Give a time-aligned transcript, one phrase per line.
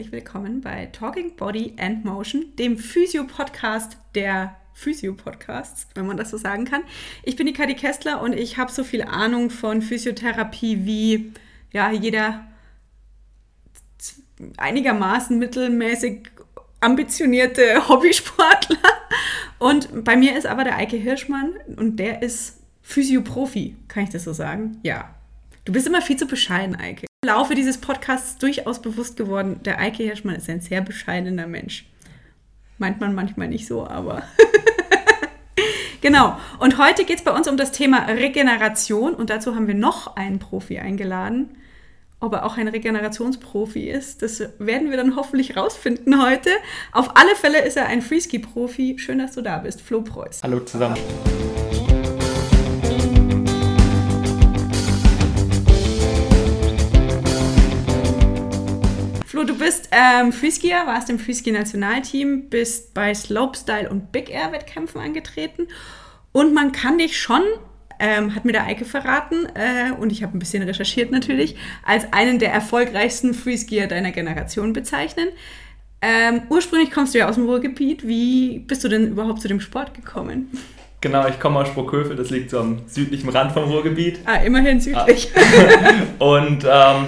[0.00, 6.38] herzlich willkommen bei Talking Body and Motion, dem Physio-Podcast der Physio-Podcasts, wenn man das so
[6.38, 6.84] sagen kann.
[7.22, 11.34] Ich bin die Kadi Kessler und ich habe so viel Ahnung von Physiotherapie wie
[11.70, 12.46] ja, jeder
[14.56, 16.30] einigermaßen mittelmäßig
[16.80, 18.78] ambitionierte Hobbysportler.
[19.58, 24.24] Und bei mir ist aber der Eike Hirschmann und der ist Physioprofi, kann ich das
[24.24, 24.78] so sagen?
[24.82, 25.14] Ja.
[25.66, 27.09] Du bist immer viel zu bescheiden, Eike.
[27.22, 31.84] Im Laufe dieses Podcasts durchaus bewusst geworden, der Eike Hirschmann ist ein sehr bescheidener Mensch.
[32.78, 34.22] Meint man manchmal nicht so, aber.
[36.00, 36.38] genau.
[36.60, 40.16] Und heute geht es bei uns um das Thema Regeneration und dazu haben wir noch
[40.16, 41.58] einen Profi eingeladen.
[42.20, 46.48] Ob er auch ein Regenerationsprofi ist, das werden wir dann hoffentlich rausfinden heute.
[46.90, 48.96] Auf alle Fälle ist er ein Freeski-Profi.
[48.98, 50.40] Schön, dass du da bist, Flo Preuß.
[50.42, 50.96] Hallo zusammen.
[59.40, 65.68] Flo, du bist ähm, Freeskier, warst im Freeski-Nationalteam, bist bei Slopestyle und Big Air-Wettkämpfen angetreten
[66.32, 67.40] und man kann dich schon
[67.98, 72.12] ähm, hat mir der Eike verraten äh, und ich habe ein bisschen recherchiert natürlich, als
[72.12, 75.28] einen der erfolgreichsten Freeskier deiner Generation bezeichnen.
[76.02, 78.06] Ähm, ursprünglich kommst du ja aus dem Ruhrgebiet.
[78.06, 80.50] Wie bist du denn überhaupt zu dem Sport gekommen?
[81.00, 84.20] Genau, ich komme aus Sprockhövel, das liegt so am südlichen Rand vom Ruhrgebiet.
[84.26, 85.30] Ah, immerhin südlich.
[85.34, 86.02] Ah.
[86.18, 87.06] und ähm,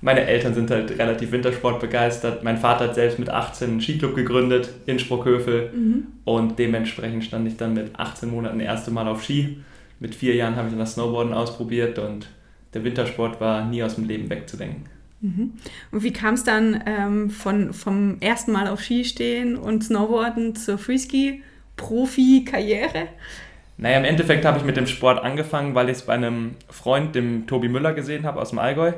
[0.00, 2.44] meine Eltern sind halt relativ Wintersport begeistert.
[2.44, 6.06] Mein Vater hat selbst mit 18 einen Skiclub gegründet in Sprockhövel mhm.
[6.24, 9.58] und dementsprechend stand ich dann mit 18 Monaten das erste Mal auf Ski
[10.00, 12.28] mit vier Jahren habe ich dann das Snowboarden ausprobiert und
[12.74, 14.84] der Wintersport war nie aus dem Leben wegzudenken.
[15.20, 15.54] Mhm.
[15.90, 20.54] Und wie kam es dann ähm, von, vom ersten Mal auf Ski stehen und Snowboarden
[20.54, 23.08] zur Freeski-Profi-Karriere?
[23.76, 27.16] Naja, im Endeffekt habe ich mit dem Sport angefangen, weil ich es bei einem Freund,
[27.16, 28.92] dem Tobi Müller, gesehen habe aus dem Allgäu.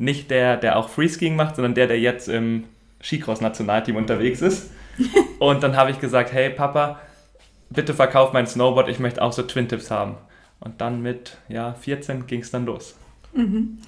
[0.00, 2.64] Nicht der, der auch Freeskiing macht, sondern der, der jetzt im
[3.02, 4.70] Skicross-Nationalteam unterwegs ist.
[5.38, 7.00] Und dann habe ich gesagt, hey Papa,
[7.68, 10.16] bitte verkauf mein Snowboard, ich möchte auch so Twin Tips haben.
[10.58, 12.96] Und dann mit ja, 14 ging es dann los.
[13.34, 13.78] Mhm.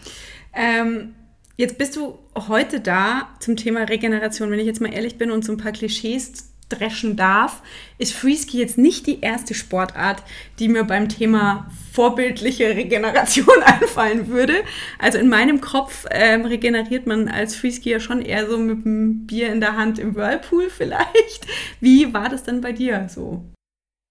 [0.55, 1.15] Ähm,
[1.57, 2.19] jetzt bist du
[2.49, 4.51] heute da zum Thema Regeneration.
[4.51, 7.63] Wenn ich jetzt mal ehrlich bin und so ein paar Klischees dreschen darf,
[7.99, 10.23] ist Freeski jetzt nicht die erste Sportart,
[10.59, 14.55] die mir beim Thema vorbildliche Regeneration einfallen würde.
[14.99, 19.53] Also in meinem Kopf ähm, regeneriert man als Freeskier schon eher so mit einem Bier
[19.53, 21.47] in der Hand im Whirlpool vielleicht.
[21.81, 23.45] Wie war das denn bei dir so?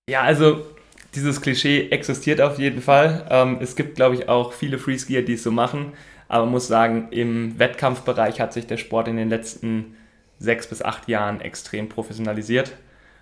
[0.09, 0.65] Ja, also
[1.15, 3.25] dieses Klischee existiert auf jeden Fall.
[3.29, 5.93] Ähm, es gibt, glaube ich, auch viele Freeskier, die es so machen.
[6.27, 9.97] Aber man muss sagen, im Wettkampfbereich hat sich der Sport in den letzten
[10.41, 12.73] sechs bis acht Jahren extrem professionalisiert.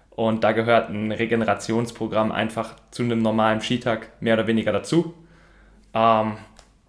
[0.09, 5.13] Und da gehört ein Regenerationsprogramm einfach zu einem normalen Skitag mehr oder weniger dazu.
[5.93, 6.37] Ähm,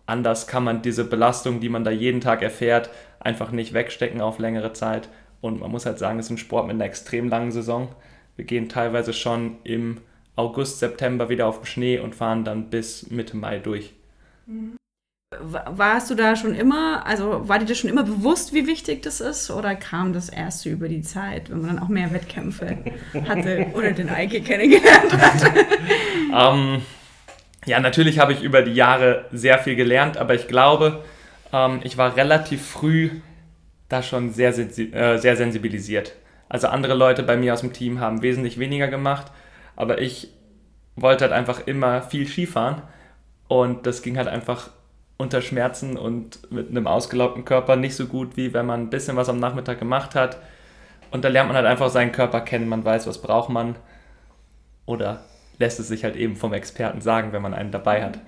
[0.07, 4.39] anders kann man diese Belastung, die man da jeden Tag erfährt, einfach nicht wegstecken auf
[4.39, 5.09] längere Zeit.
[5.41, 7.89] Und man muss halt sagen, es ist ein Sport mit einer extrem langen Saison.
[8.37, 10.01] Wir gehen teilweise schon im
[10.37, 13.93] August, September wieder auf den Schnee und fahren dann bis Mitte Mai durch.
[15.39, 19.21] Warst du da schon immer, also war dir das schon immer bewusst, wie wichtig das
[19.21, 19.51] ist?
[19.51, 22.79] Oder kam das erst über die Zeit, wenn man dann auch mehr Wettkämpfe
[23.29, 25.53] hatte oder den Eike kennengelernt hat?
[26.55, 26.83] ähm,
[27.65, 31.05] ja, natürlich habe ich über die Jahre sehr viel gelernt, aber ich glaube,
[31.53, 33.11] ähm, ich war relativ früh
[33.89, 36.17] da schon sehr, äh, sehr sensibilisiert.
[36.49, 39.31] Also andere Leute bei mir aus dem Team haben wesentlich weniger gemacht
[39.81, 40.29] aber ich
[40.95, 42.83] wollte halt einfach immer viel Skifahren
[43.49, 44.69] und das ging halt einfach
[45.21, 49.17] unter Schmerzen und mit einem ausgelaugten Körper nicht so gut, wie wenn man ein bisschen
[49.17, 50.39] was am Nachmittag gemacht hat.
[51.11, 53.77] Und da lernt man halt einfach seinen Körper kennen, man weiß, was braucht man
[54.87, 55.25] oder
[55.59, 58.19] lässt es sich halt eben vom Experten sagen, wenn man einen dabei hat.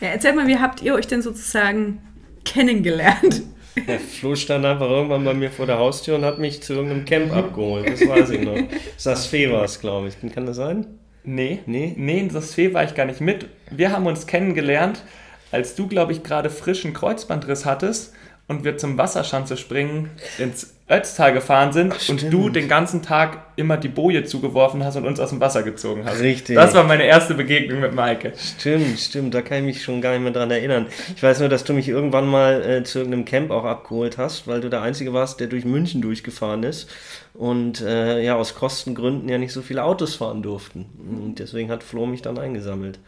[0.00, 2.02] Ja, erzähl mal, wie habt ihr euch denn sozusagen
[2.44, 3.42] kennengelernt?
[3.86, 7.04] Der Flo stand einfach irgendwann bei mir vor der Haustür und hat mich zu irgendeinem
[7.04, 7.88] Camp abgeholt.
[7.88, 8.58] Das weiß ich noch.
[9.04, 10.32] Das Fee war es, glaube ich.
[10.34, 10.86] Kann das sein?
[11.22, 11.60] Nee.
[11.66, 11.94] Nee?
[11.96, 13.46] Nee, das Fee war ich gar nicht mit.
[13.70, 15.04] Wir haben uns kennengelernt,
[15.52, 18.12] als du, glaube ich, gerade frischen Kreuzbandriss hattest
[18.50, 23.44] und wir zum Wasserschanze springen ins Ötztal gefahren sind Ach, und du den ganzen Tag
[23.54, 26.18] immer die Boje zugeworfen hast und uns aus dem Wasser gezogen hast.
[26.18, 26.56] Richtig.
[26.56, 28.32] Das war meine erste Begegnung mit Maike.
[28.36, 30.86] Stimmt, stimmt, da kann ich mich schon gar nicht mehr dran erinnern.
[31.14, 34.48] Ich weiß nur, dass du mich irgendwann mal äh, zu irgendeinem Camp auch abgeholt hast,
[34.48, 36.90] weil du der Einzige warst, der durch München durchgefahren ist
[37.34, 40.86] und äh, ja aus Kostengründen ja nicht so viele Autos fahren durften.
[40.98, 42.98] Und deswegen hat Flo mich dann eingesammelt.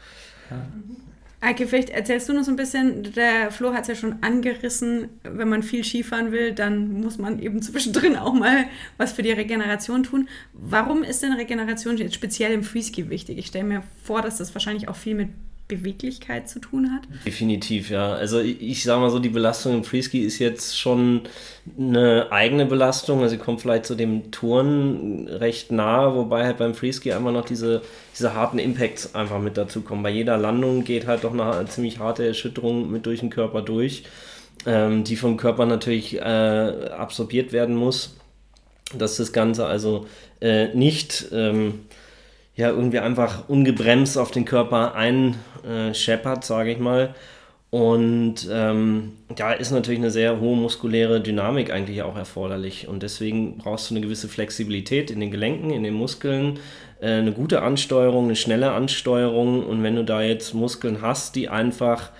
[0.52, 0.58] Ja.
[1.44, 5.08] Eike, vielleicht erzählst du noch so ein bisschen, der Flo hat es ja schon angerissen,
[5.24, 8.66] wenn man viel Skifahren will, dann muss man eben zwischendrin auch mal
[8.96, 10.28] was für die Regeneration tun.
[10.52, 13.38] Warum ist denn Regeneration jetzt speziell im Freeski wichtig?
[13.38, 15.30] Ich stelle mir vor, dass das wahrscheinlich auch viel mit
[15.76, 17.02] Beweglichkeit zu tun hat?
[17.26, 18.12] Definitiv, ja.
[18.12, 21.22] Also ich, ich sage mal so, die Belastung im Freeski ist jetzt schon
[21.78, 23.22] eine eigene Belastung.
[23.22, 27.44] Also sie kommt vielleicht zu dem Touren recht nahe, wobei halt beim Freeski einfach noch
[27.44, 27.82] diese,
[28.16, 30.02] diese harten Impacts einfach mit dazu kommen.
[30.02, 34.04] Bei jeder Landung geht halt doch eine ziemlich harte Erschütterung mit durch den Körper durch,
[34.66, 38.16] ähm, die vom Körper natürlich äh, absorbiert werden muss.
[38.96, 40.06] Dass das Ganze also
[40.42, 41.80] äh, nicht ähm,
[42.54, 47.14] ja irgendwie einfach ungebremst auf den Körper einscheppert, sage ich mal.
[47.70, 52.86] Und ähm, da ist natürlich eine sehr hohe muskuläre Dynamik eigentlich auch erforderlich.
[52.86, 56.58] Und deswegen brauchst du eine gewisse Flexibilität in den Gelenken, in den Muskeln,
[57.00, 59.64] äh, eine gute Ansteuerung, eine schnelle Ansteuerung.
[59.64, 62.10] Und wenn du da jetzt Muskeln hast, die einfach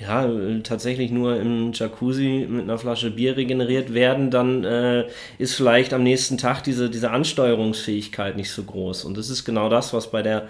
[0.00, 0.28] ja,
[0.62, 5.06] tatsächlich nur im Jacuzzi mit einer Flasche Bier regeneriert werden, dann äh,
[5.38, 9.04] ist vielleicht am nächsten Tag diese, diese Ansteuerungsfähigkeit nicht so groß.
[9.04, 10.48] Und das ist genau das, was bei der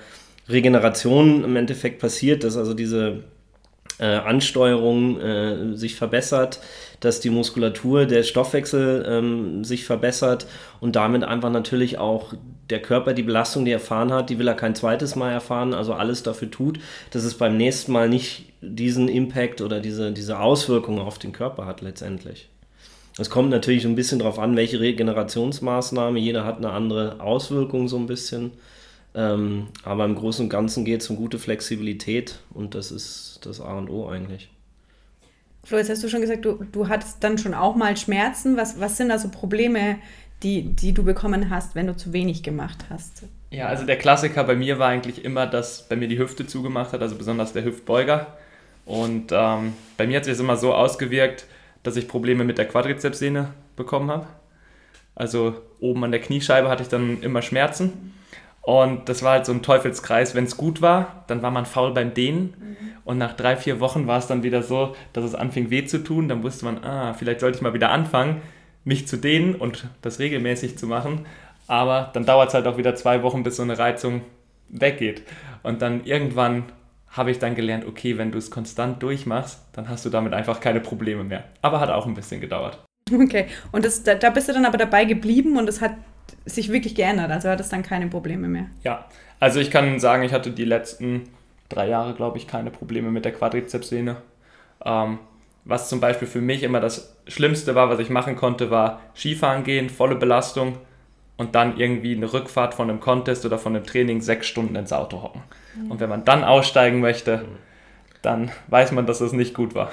[0.49, 3.25] Regeneration im Endeffekt passiert, dass also diese
[3.99, 6.61] äh, Ansteuerung äh, sich verbessert,
[7.01, 10.47] dass die Muskulatur, der Stoffwechsel ähm, sich verbessert
[10.81, 12.35] und damit einfach natürlich auch
[12.69, 15.75] der Körper die Belastung, die er erfahren hat, die will er kein zweites Mal erfahren,
[15.75, 16.79] also alles dafür tut,
[17.11, 21.67] dass es beim nächsten Mal nicht diesen Impact oder diese, diese Auswirkungen auf den Körper
[21.67, 22.49] hat letztendlich.
[23.19, 27.97] Es kommt natürlich ein bisschen darauf an, welche Regenerationsmaßnahme, jeder hat eine andere Auswirkung so
[27.97, 28.53] ein bisschen.
[29.15, 33.61] Ähm, aber im Großen und Ganzen geht es um gute Flexibilität und das ist das
[33.61, 34.49] A und O eigentlich.
[35.71, 38.57] Flo, jetzt hast du schon gesagt, du, du hattest dann schon auch mal Schmerzen.
[38.57, 39.99] Was, was sind also Probleme,
[40.43, 43.23] die, die du bekommen hast, wenn du zu wenig gemacht hast?
[43.53, 46.93] Ja, also der Klassiker bei mir war eigentlich immer, dass bei mir die Hüfte zugemacht
[46.93, 48.37] hat, also besonders der Hüftbeuger.
[48.85, 51.47] Und ähm, bei mir hat sich das immer so ausgewirkt,
[51.85, 54.27] dass ich Probleme mit der Quadrizepssehne bekommen habe.
[55.15, 58.13] Also oben an der Kniescheibe hatte ich dann immer Schmerzen.
[58.63, 60.35] Und das war halt so ein Teufelskreis.
[60.35, 62.55] Wenn es gut war, dann war man faul beim Dehnen.
[62.59, 62.77] Mhm.
[63.05, 66.05] Und nach drei, vier Wochen war es dann wieder so, dass es anfing weh zu
[66.05, 66.29] tun.
[66.29, 68.43] Dann wusste man, ah, vielleicht sollte ich mal wieder anfangen,
[68.85, 71.27] mich zu dehnen und das regelmäßig zu machen.
[71.67, 74.23] Aber dann dauert es halt auch wieder zwei Wochen, bis so eine Reizung
[74.69, 75.23] weggeht.
[75.63, 76.65] Und dann irgendwann
[77.09, 80.61] habe ich dann gelernt, okay, wenn du es konstant durchmachst, dann hast du damit einfach
[80.61, 81.45] keine Probleme mehr.
[81.63, 82.79] Aber hat auch ein bisschen gedauert.
[83.13, 85.95] Okay, und das, da, da bist du dann aber dabei geblieben und es hat
[86.45, 87.31] sich wirklich geändert.
[87.31, 88.67] Also hat es dann keine Probleme mehr.
[88.83, 89.07] Ja,
[89.39, 91.29] also ich kann sagen, ich hatte die letzten
[91.69, 94.17] drei Jahre, glaube ich, keine Probleme mit der Quadrizepssehne.
[94.85, 95.19] Ähm,
[95.65, 99.63] was zum Beispiel für mich immer das Schlimmste war, was ich machen konnte, war Skifahren
[99.63, 100.79] gehen, volle Belastung
[101.37, 104.93] und dann irgendwie eine Rückfahrt von einem Contest oder von einem Training sechs Stunden ins
[104.93, 105.43] Auto hocken.
[105.75, 105.91] Mhm.
[105.91, 107.45] Und wenn man dann aussteigen möchte,
[108.23, 109.91] dann weiß man, dass es nicht gut war.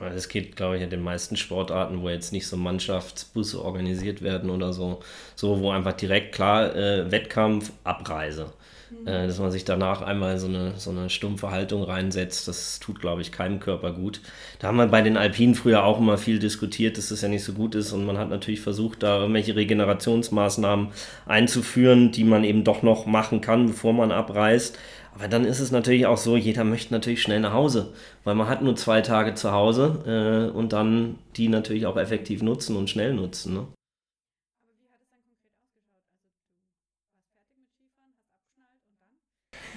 [0.00, 4.50] Das geht, glaube ich, in den meisten Sportarten, wo jetzt nicht so Mannschaftsbusse organisiert werden
[4.50, 5.00] oder so,
[5.34, 8.52] so wo einfach direkt klar äh, Wettkampf, Abreise.
[8.90, 9.06] Mhm.
[9.06, 13.00] Äh, dass man sich danach einmal so eine, so eine stumpfe Haltung reinsetzt, das tut,
[13.00, 14.20] glaube ich, keinem Körper gut.
[14.58, 17.44] Da haben wir bei den Alpinen früher auch immer viel diskutiert, dass das ja nicht
[17.44, 20.88] so gut ist und man hat natürlich versucht, da irgendwelche Regenerationsmaßnahmen
[21.26, 24.78] einzuführen, die man eben doch noch machen kann, bevor man abreist.
[25.14, 27.92] Aber dann ist es natürlich auch so, jeder möchte natürlich schnell nach Hause,
[28.24, 32.42] weil man hat nur zwei Tage zu Hause äh, und dann die natürlich auch effektiv
[32.42, 33.54] nutzen und schnell nutzen.
[33.54, 33.66] Ne?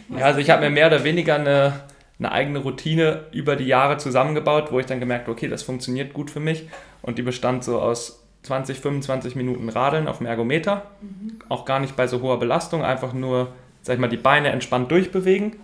[0.10, 1.82] Ja, also ich habe mir mehr oder weniger eine,
[2.20, 6.14] eine eigene Routine über die Jahre zusammengebaut, wo ich dann gemerkt habe, okay, das funktioniert
[6.14, 6.68] gut für mich.
[7.02, 10.92] Und die bestand so aus 20, 25 Minuten Radeln auf dem Ergometer.
[11.02, 11.40] Mhm.
[11.50, 14.90] Auch gar nicht bei so hoher Belastung, einfach nur sag ich mal, die Beine entspannt
[14.90, 15.58] durchbewegen.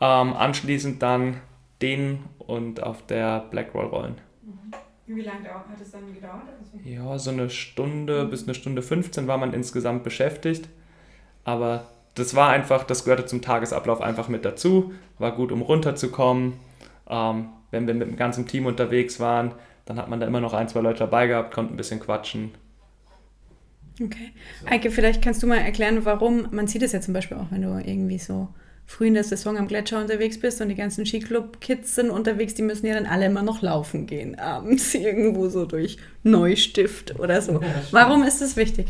[0.00, 1.40] Ähm, anschließend dann
[1.82, 4.20] dehnen und auf der Blackroll rollen.
[4.42, 5.16] Mhm.
[5.16, 6.42] Wie lange hat es dann gedauert?
[6.84, 10.68] Ja, so eine Stunde bis eine Stunde 15 war man insgesamt beschäftigt.
[11.44, 14.92] Aber das war einfach, das gehörte zum Tagesablauf einfach mit dazu.
[15.18, 16.54] War gut, um runterzukommen.
[17.08, 19.52] Ähm, wenn wir mit dem ganzen Team unterwegs waren,
[19.84, 22.52] dann hat man da immer noch ein, zwei Leute dabei gehabt, konnte ein bisschen quatschen.
[24.02, 24.32] Okay.
[24.66, 27.62] Eike, vielleicht kannst du mal erklären, warum, man sieht es ja zum Beispiel auch, wenn
[27.62, 28.48] du irgendwie so
[28.86, 32.62] früh in der Saison am Gletscher unterwegs bist und die ganzen Skiclub-Kids sind unterwegs, die
[32.62, 37.60] müssen ja dann alle immer noch laufen gehen, abends irgendwo so durch Neustift oder so.
[37.92, 38.88] Warum ist das wichtig?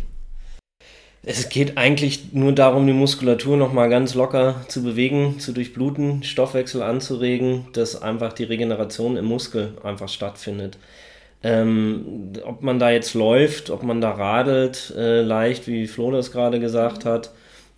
[1.27, 6.83] Es geht eigentlich nur darum, die Muskulatur nochmal ganz locker zu bewegen, zu durchbluten, Stoffwechsel
[6.83, 10.77] anzuregen, dass einfach die Regeneration im Muskel einfach stattfindet.
[11.45, 16.33] Ähm, ob man da jetzt läuft, ob man da radelt, äh, leicht, wie Flo das
[16.33, 17.33] gerade gesagt hat,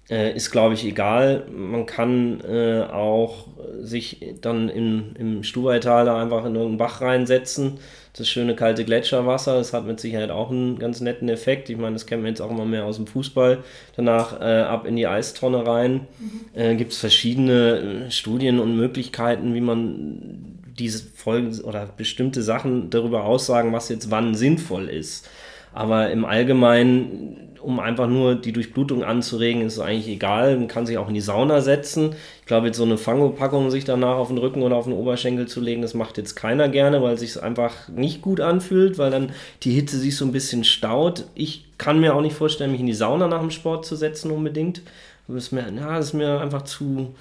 [0.08, 1.46] äh, ist, glaube ich, egal.
[1.50, 3.49] Man kann äh, auch
[3.80, 7.80] sich dann im, im Stuweital einfach in irgendeinen Bach reinsetzen.
[8.16, 11.68] Das schöne kalte Gletscherwasser, das hat mit Sicherheit auch einen ganz netten Effekt.
[11.68, 13.58] Ich meine, das kennen wir jetzt auch immer mehr aus dem Fußball.
[13.96, 16.06] Danach äh, ab in die Eistonne rein.
[16.18, 16.40] Mhm.
[16.54, 22.90] Äh, Gibt es verschiedene äh, Studien und Möglichkeiten, wie man diese Folgen oder bestimmte Sachen
[22.90, 25.28] darüber aussagen, was jetzt wann sinnvoll ist.
[25.73, 30.56] Aber im Allgemeinen um einfach nur die Durchblutung anzuregen, ist eigentlich egal.
[30.56, 32.14] Man kann sich auch in die Sauna setzen.
[32.38, 35.49] Ich glaube, jetzt so eine Fangopackung sich danach auf den Rücken oder auf den Oberschenkel
[35.49, 39.11] zu legen, das macht jetzt keiner gerne, weil es sich einfach nicht gut anfühlt, weil
[39.11, 39.33] dann
[39.64, 41.25] die Hitze sich so ein bisschen staut.
[41.35, 44.30] Ich kann mir auch nicht vorstellen, mich in die Sauna nach dem Sport zu setzen
[44.30, 44.83] unbedingt.
[45.26, 47.14] Das ist mir, ja, das ist mir einfach zu,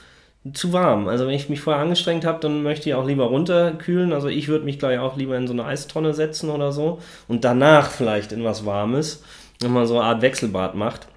[0.54, 1.08] zu warm.
[1.08, 4.14] Also wenn ich mich vorher angestrengt habe, dann möchte ich auch lieber runterkühlen.
[4.14, 7.44] Also ich würde mich gleich auch lieber in so eine Eistonne setzen oder so und
[7.44, 9.24] danach vielleicht in was Warmes
[9.60, 11.08] wenn man so eine Art Wechselbad macht.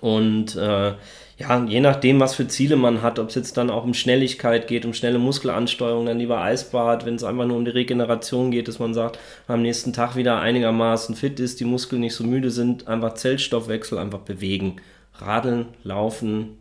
[0.00, 0.94] Und äh,
[1.38, 4.68] ja, je nachdem, was für Ziele man hat, ob es jetzt dann auch um Schnelligkeit
[4.68, 8.68] geht, um schnelle Muskelansteuerung, dann lieber Eisbad, wenn es einfach nur um die Regeneration geht,
[8.68, 12.50] dass man sagt, am nächsten Tag wieder einigermaßen fit ist, die Muskeln nicht so müde
[12.50, 14.76] sind, einfach Zellstoffwechsel, einfach bewegen.
[15.14, 16.58] Radeln, laufen,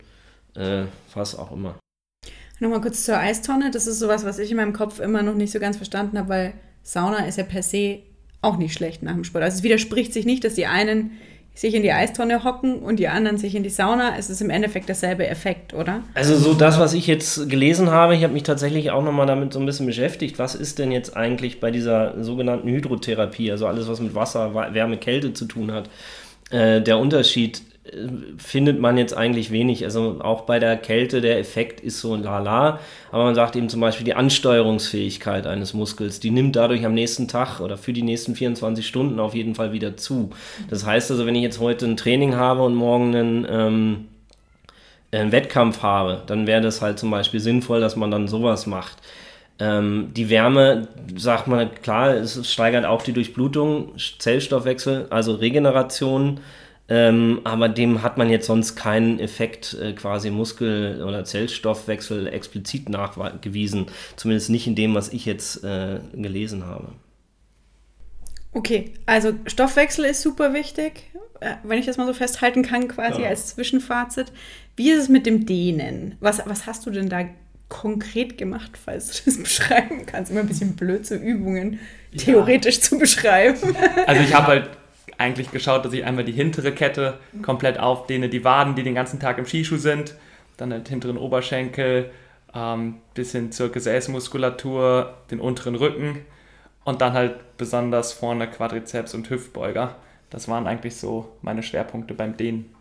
[0.55, 0.83] äh,
[1.13, 1.75] was auch immer.
[2.59, 3.71] Nochmal kurz zur Eistonne.
[3.71, 6.29] Das ist sowas, was ich in meinem Kopf immer noch nicht so ganz verstanden habe,
[6.29, 7.99] weil Sauna ist ja per se
[8.41, 9.43] auch nicht schlecht nach dem Sport.
[9.43, 11.11] Also es widerspricht sich nicht, dass die einen
[11.55, 14.17] sich in die Eistonne hocken und die anderen sich in die Sauna.
[14.17, 16.03] Es ist im Endeffekt derselbe Effekt, oder?
[16.13, 19.53] Also so das, was ich jetzt gelesen habe, ich habe mich tatsächlich auch nochmal damit
[19.53, 20.37] so ein bisschen beschäftigt.
[20.37, 24.97] Was ist denn jetzt eigentlich bei dieser sogenannten Hydrotherapie, also alles, was mit Wasser, Wärme,
[24.97, 25.89] Kälte zu tun hat,
[26.51, 27.61] äh, der Unterschied?
[28.37, 29.83] Findet man jetzt eigentlich wenig.
[29.83, 32.79] Also auch bei der Kälte, der Effekt ist so lala.
[33.11, 37.27] Aber man sagt eben zum Beispiel, die Ansteuerungsfähigkeit eines Muskels, die nimmt dadurch am nächsten
[37.27, 40.31] Tag oder für die nächsten 24 Stunden auf jeden Fall wieder zu.
[40.69, 44.05] Das heißt also, wenn ich jetzt heute ein Training habe und morgen einen, ähm,
[45.11, 48.97] einen Wettkampf habe, dann wäre das halt zum Beispiel sinnvoll, dass man dann sowas macht.
[49.59, 56.41] Ähm, die Wärme, sagt man, klar, es steigert auch die Durchblutung, Zellstoffwechsel, also Regeneration
[56.87, 62.89] ähm, aber dem hat man jetzt sonst keinen Effekt äh, quasi Muskel- oder Zellstoffwechsel explizit
[62.89, 63.87] nachgewiesen.
[64.15, 66.89] Zumindest nicht in dem, was ich jetzt äh, gelesen habe.
[68.51, 71.11] Okay, also Stoffwechsel ist super wichtig,
[71.41, 73.29] äh, wenn ich das mal so festhalten kann, quasi ja.
[73.29, 74.31] als Zwischenfazit.
[74.75, 76.15] Wie ist es mit dem Dehnen?
[76.19, 77.25] Was, was hast du denn da
[77.67, 80.31] konkret gemacht, falls du das beschreiben kannst?
[80.31, 81.79] Immer ein bisschen blöd, so Übungen
[82.11, 82.19] ja.
[82.19, 83.75] theoretisch zu beschreiben.
[84.05, 84.69] Also ich habe halt
[85.17, 89.19] eigentlich geschaut, dass ich einmal die hintere Kette komplett aufdehne, die Waden, die den ganzen
[89.19, 90.15] Tag im Skischuh sind,
[90.57, 92.11] dann den hinteren Oberschenkel,
[92.53, 96.25] ähm, bisschen zur Gesäßmuskulatur, den unteren Rücken
[96.83, 99.95] und dann halt besonders vorne Quadrizeps und Hüftbeuger.
[100.29, 102.74] Das waren eigentlich so meine Schwerpunkte beim Dehnen.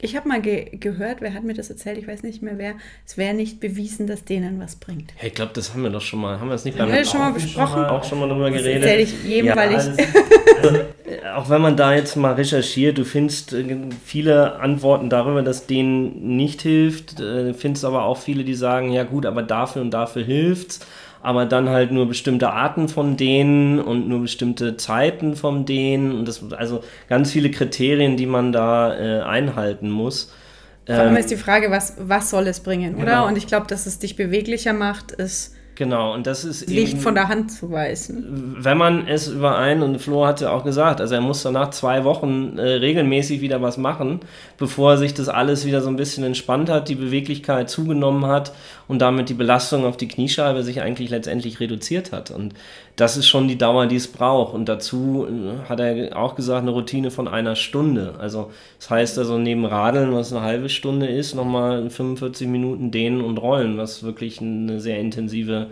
[0.00, 2.74] Ich habe mal ge gehört, wer hat mir das erzählt, ich weiß nicht mehr wer,
[3.06, 5.12] es wäre nicht bewiesen, dass denen was bringt.
[5.20, 6.96] Ja, ich glaube, das haben wir doch schon mal, haben wir es nicht beim haben
[6.96, 7.72] wir schon mal besprochen?
[7.72, 8.82] Schon mal, auch schon mal darüber das geredet.
[8.82, 9.76] erzähle ich jedem, ja, weil ich...
[9.76, 9.92] Also,
[10.62, 10.80] also,
[11.36, 16.36] auch wenn man da jetzt mal recherchiert, du findest äh, viele Antworten darüber, dass denen
[16.36, 20.24] nicht hilft, äh, findest aber auch viele, die sagen, ja gut, aber dafür und dafür
[20.24, 20.80] hilft's
[21.24, 26.12] aber dann halt nur bestimmte Arten von denen und nur bestimmte Zeiten von denen.
[26.12, 30.30] Und das, also ganz viele Kriterien, die man da äh, einhalten muss.
[30.84, 33.04] Vor allem ähm, ist die Frage, was, was soll es bringen, oder?
[33.04, 33.26] Genau.
[33.26, 37.02] Und ich glaube, dass es dich beweglicher macht, ist Genau, und das ist Licht eben,
[37.02, 38.54] von der Hand zu weisen.
[38.58, 42.58] Wenn man es überein, und Flo hatte auch gesagt, also er muss danach zwei Wochen
[42.58, 44.20] äh, regelmäßig wieder was machen,
[44.56, 48.52] bevor sich das alles wieder so ein bisschen entspannt hat, die Beweglichkeit zugenommen hat
[48.86, 52.30] und damit die Belastung auf die Kniescheibe sich eigentlich letztendlich reduziert hat.
[52.30, 52.54] Und
[52.96, 54.54] das ist schon die Dauer, die es braucht.
[54.54, 58.14] Und dazu äh, hat er auch gesagt, eine Routine von einer Stunde.
[58.18, 63.20] Also das heißt also neben Radeln, was eine halbe Stunde ist, nochmal 45 Minuten dehnen
[63.20, 65.68] und rollen, was wirklich eine sehr intensive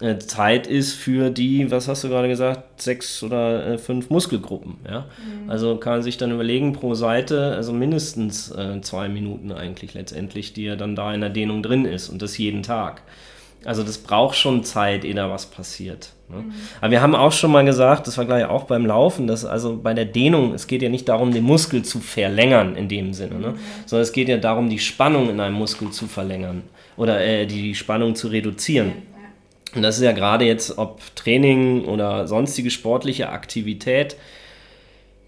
[0.00, 4.76] äh, Zeit ist für die, was hast du gerade gesagt, sechs oder äh, fünf Muskelgruppen.
[4.88, 5.00] Ja?
[5.00, 5.50] Mhm.
[5.50, 10.64] Also kann man sich dann überlegen, pro Seite, also mindestens zwei Minuten eigentlich letztendlich, die
[10.64, 13.02] ja dann da in der Dehnung drin ist und das jeden Tag.
[13.64, 16.12] Also das braucht schon Zeit, ehe da was passiert.
[16.28, 16.38] Ne?
[16.38, 16.52] Mhm.
[16.80, 19.76] Aber wir haben auch schon mal gesagt, das war gleich auch beim Laufen, dass also
[19.76, 23.38] bei der Dehnung, es geht ja nicht darum, den Muskel zu verlängern in dem Sinne,
[23.38, 23.48] ne?
[23.48, 23.58] Mhm.
[23.86, 26.62] sondern es geht ja darum, die Spannung in einem Muskel zu verlängern
[26.96, 28.92] oder äh, die Spannung zu reduzieren.
[29.74, 34.16] Und das ist ja gerade jetzt, ob Training oder sonstige sportliche Aktivität,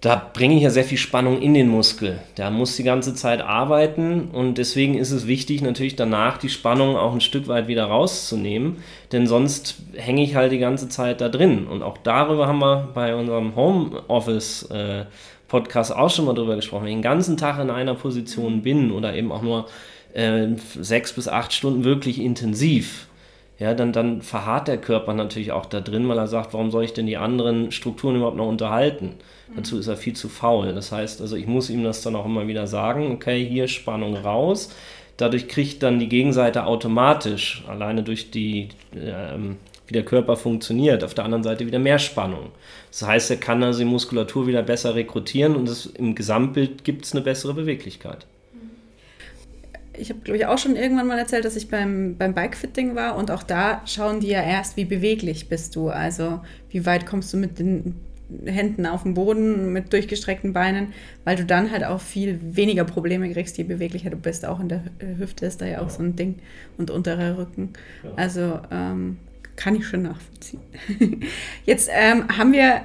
[0.04, 2.20] da bringe ich ja sehr viel Spannung in den Muskel.
[2.36, 6.94] Der muss die ganze Zeit arbeiten und deswegen ist es wichtig, natürlich danach die Spannung
[6.94, 8.76] auch ein Stück weit wieder rauszunehmen,
[9.12, 11.66] denn sonst hänge ich halt die ganze Zeit da drin.
[11.66, 15.06] Und auch darüber haben wir bei unserem Homeoffice äh,
[15.48, 18.92] Podcast auch schon mal drüber gesprochen, wenn ich den ganzen Tag in einer Position bin
[18.92, 19.68] oder eben auch nur
[20.12, 20.48] äh,
[20.80, 23.06] sechs bis acht Stunden wirklich intensiv,
[23.58, 26.84] ja, dann, dann verharrt der Körper natürlich auch da drin, weil er sagt, warum soll
[26.84, 29.14] ich denn die anderen Strukturen überhaupt noch unterhalten?
[29.48, 29.56] Mhm.
[29.56, 30.72] Dazu ist er viel zu faul.
[30.74, 34.16] Das heißt, also ich muss ihm das dann auch immer wieder sagen, okay, hier Spannung
[34.16, 34.74] raus.
[35.16, 41.14] Dadurch kriegt dann die Gegenseite automatisch, alleine durch die, ähm, wie der Körper funktioniert, auf
[41.14, 42.50] der anderen Seite wieder mehr Spannung.
[42.90, 47.04] Das heißt, er kann also die Muskulatur wieder besser rekrutieren und das, im Gesamtbild gibt
[47.04, 48.26] es eine bessere Beweglichkeit
[49.96, 53.16] ich habe, glaube ich, auch schon irgendwann mal erzählt, dass ich beim, beim Bikefitting war
[53.16, 55.88] und auch da schauen die ja erst, wie beweglich bist du.
[55.88, 57.94] Also wie weit kommst du mit den
[58.44, 60.92] Händen auf dem Boden, mit durchgestreckten Beinen,
[61.24, 64.44] weil du dann halt auch viel weniger Probleme kriegst, je beweglicher du bist.
[64.44, 64.82] Auch in der
[65.18, 66.36] Hüfte ist da ja auch so ein Ding
[66.78, 67.70] und unterer Rücken.
[68.16, 69.18] Also ähm,
[69.56, 70.60] kann ich schon nachvollziehen.
[71.64, 72.82] Jetzt ähm, haben wir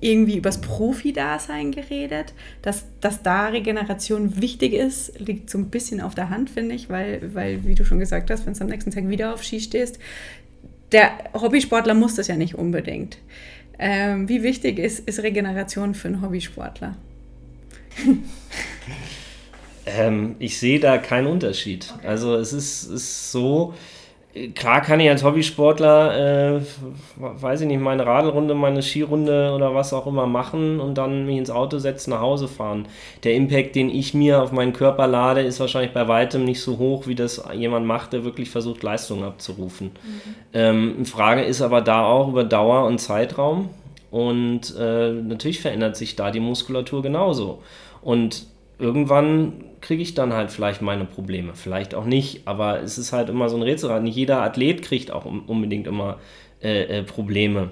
[0.00, 2.32] irgendwie übers Profi-Dasein geredet.
[2.62, 6.88] Dass, dass da Regeneration wichtig ist, liegt so ein bisschen auf der Hand, finde ich,
[6.88, 9.60] weil, weil, wie du schon gesagt hast, wenn du am nächsten Tag wieder auf Ski
[9.60, 9.98] stehst,
[10.92, 13.18] der Hobbysportler muss das ja nicht unbedingt.
[13.78, 16.96] Ähm, wie wichtig ist, ist Regeneration für einen Hobbysportler?
[19.86, 21.92] ähm, ich sehe da keinen Unterschied.
[21.96, 22.06] Okay.
[22.06, 23.74] Also es ist, ist so,
[24.54, 26.60] Klar kann ich als Hobbysportler, äh,
[27.16, 31.36] weiß ich nicht, meine Radelrunde, meine Skirunde oder was auch immer machen und dann mich
[31.36, 32.86] ins Auto setzen, nach Hause fahren.
[33.24, 36.78] Der Impact, den ich mir auf meinen Körper lade, ist wahrscheinlich bei weitem nicht so
[36.78, 39.88] hoch, wie das jemand macht, der wirklich versucht, Leistung abzurufen.
[39.88, 40.34] Mhm.
[40.54, 43.70] Ähm, Frage ist aber da auch über Dauer und Zeitraum
[44.12, 47.62] und äh, natürlich verändert sich da die Muskulatur genauso.
[48.00, 48.46] Und
[48.80, 51.52] irgendwann kriege ich dann halt vielleicht meine Probleme.
[51.54, 54.02] Vielleicht auch nicht, aber es ist halt immer so ein Rätselrad.
[54.02, 56.18] Nicht jeder Athlet kriegt auch unbedingt immer
[56.62, 57.70] äh, äh, Probleme.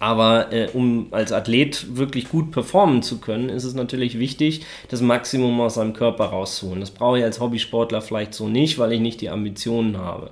[0.00, 5.00] Aber äh, um als Athlet wirklich gut performen zu können, ist es natürlich wichtig, das
[5.00, 6.80] Maximum aus seinem Körper rauszuholen.
[6.80, 10.30] Das brauche ich als Hobbysportler vielleicht so nicht, weil ich nicht die Ambitionen habe.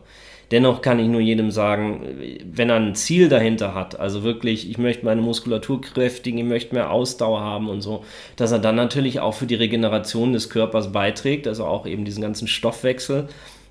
[0.52, 2.02] Dennoch kann ich nur jedem sagen,
[2.44, 6.74] wenn er ein Ziel dahinter hat, also wirklich, ich möchte meine Muskulatur kräftigen, ich möchte
[6.74, 8.04] mehr Ausdauer haben und so,
[8.36, 12.22] dass er dann natürlich auch für die Regeneration des Körpers beiträgt, also auch eben diesen
[12.22, 13.28] ganzen Stoffwechsel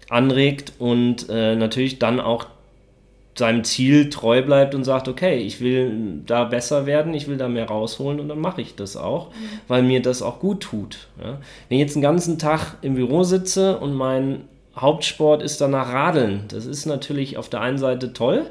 [0.10, 2.48] anregt und äh, natürlich dann auch
[3.38, 7.50] seinem Ziel treu bleibt und sagt, okay, ich will da besser werden, ich will da
[7.50, 9.60] mehr rausholen und dann mache ich das auch, mhm.
[9.68, 11.08] weil mir das auch gut tut.
[11.22, 11.40] Ja?
[11.68, 14.44] Wenn ich jetzt den ganzen Tag im Büro sitze und mein
[14.78, 16.46] Hauptsport ist danach Radeln.
[16.50, 18.46] Das ist natürlich auf der einen Seite toll,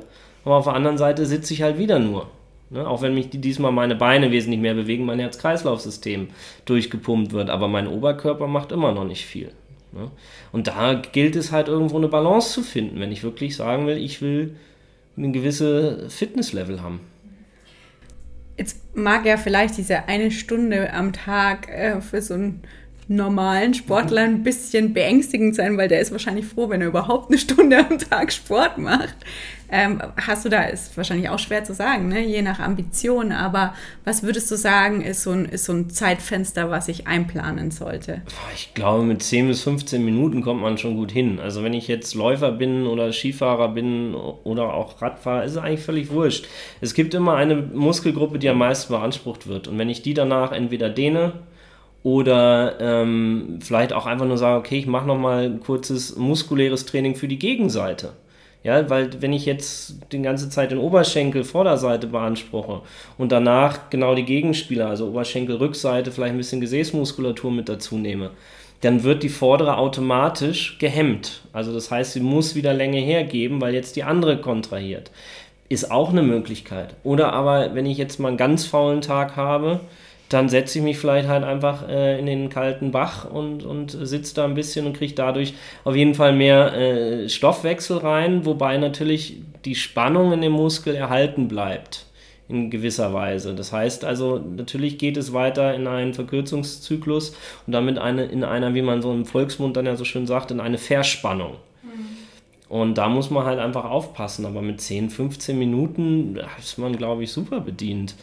[0.44, 2.28] aber auf der anderen Seite sitze ich halt wieder nur.
[2.70, 2.88] Ne?
[2.88, 6.28] Auch wenn mich diesmal meine Beine wesentlich mehr bewegen, mein Herz-Kreislauf-System
[6.64, 9.52] durchgepumpt wird, aber mein Oberkörper macht immer noch nicht viel.
[9.92, 10.10] Ne?
[10.50, 13.98] Und da gilt es halt irgendwo eine Balance zu finden, wenn ich wirklich sagen will,
[13.98, 14.56] ich will
[15.16, 17.00] ein gewisses Fitnesslevel haben.
[18.56, 22.62] Jetzt mag ja vielleicht diese eine Stunde am Tag äh, für so ein
[23.08, 27.38] normalen Sportler ein bisschen beängstigend sein, weil der ist wahrscheinlich froh, wenn er überhaupt eine
[27.38, 29.16] Stunde am Tag Sport macht.
[29.70, 32.20] Ähm, hast du da, ist wahrscheinlich auch schwer zu sagen, ne?
[32.20, 36.70] je nach Ambition, aber was würdest du sagen, ist so, ein, ist so ein Zeitfenster,
[36.70, 38.22] was ich einplanen sollte?
[38.54, 41.40] Ich glaube, mit 10 bis 15 Minuten kommt man schon gut hin.
[41.40, 45.80] Also wenn ich jetzt Läufer bin oder Skifahrer bin oder auch Radfahrer, ist es eigentlich
[45.80, 46.46] völlig wurscht.
[46.80, 49.66] Es gibt immer eine Muskelgruppe, die am meisten beansprucht wird.
[49.66, 51.32] Und wenn ich die danach entweder dehne,
[52.04, 57.16] oder ähm, vielleicht auch einfach nur sagen, okay, ich mache nochmal ein kurzes muskuläres Training
[57.16, 58.12] für die Gegenseite.
[58.62, 62.82] Ja, weil wenn ich jetzt die ganze Zeit den Oberschenkel Vorderseite beanspruche
[63.18, 68.30] und danach genau die Gegenspieler, also Oberschenkel Rückseite, vielleicht ein bisschen Gesäßmuskulatur mit dazu nehme,
[68.80, 71.42] dann wird die vordere automatisch gehemmt.
[71.52, 75.10] Also das heißt, sie muss wieder Länge hergeben, weil jetzt die andere kontrahiert.
[75.70, 76.94] Ist auch eine Möglichkeit.
[77.02, 79.80] Oder aber, wenn ich jetzt mal einen ganz faulen Tag habe,
[80.28, 84.34] dann setze ich mich vielleicht halt einfach äh, in den kalten Bach und, und sitze
[84.34, 89.36] da ein bisschen und kriege dadurch auf jeden Fall mehr äh, Stoffwechsel rein, wobei natürlich
[89.64, 92.06] die Spannung in dem Muskel erhalten bleibt
[92.48, 93.54] in gewisser Weise.
[93.54, 98.74] Das heißt also, natürlich geht es weiter in einen Verkürzungszyklus und damit eine, in einer,
[98.74, 101.54] wie man so im Volksmund dann ja so schön sagt, in eine Verspannung.
[101.82, 102.68] Mhm.
[102.68, 104.44] Und da muss man halt einfach aufpassen.
[104.44, 108.14] Aber mit 10, 15 Minuten ist man, glaube ich, super bedient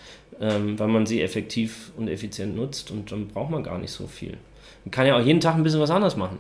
[0.42, 4.08] ähm, weil man sie effektiv und effizient nutzt und dann braucht man gar nicht so
[4.08, 4.38] viel.
[4.84, 6.40] Man kann ja auch jeden Tag ein bisschen was anderes machen.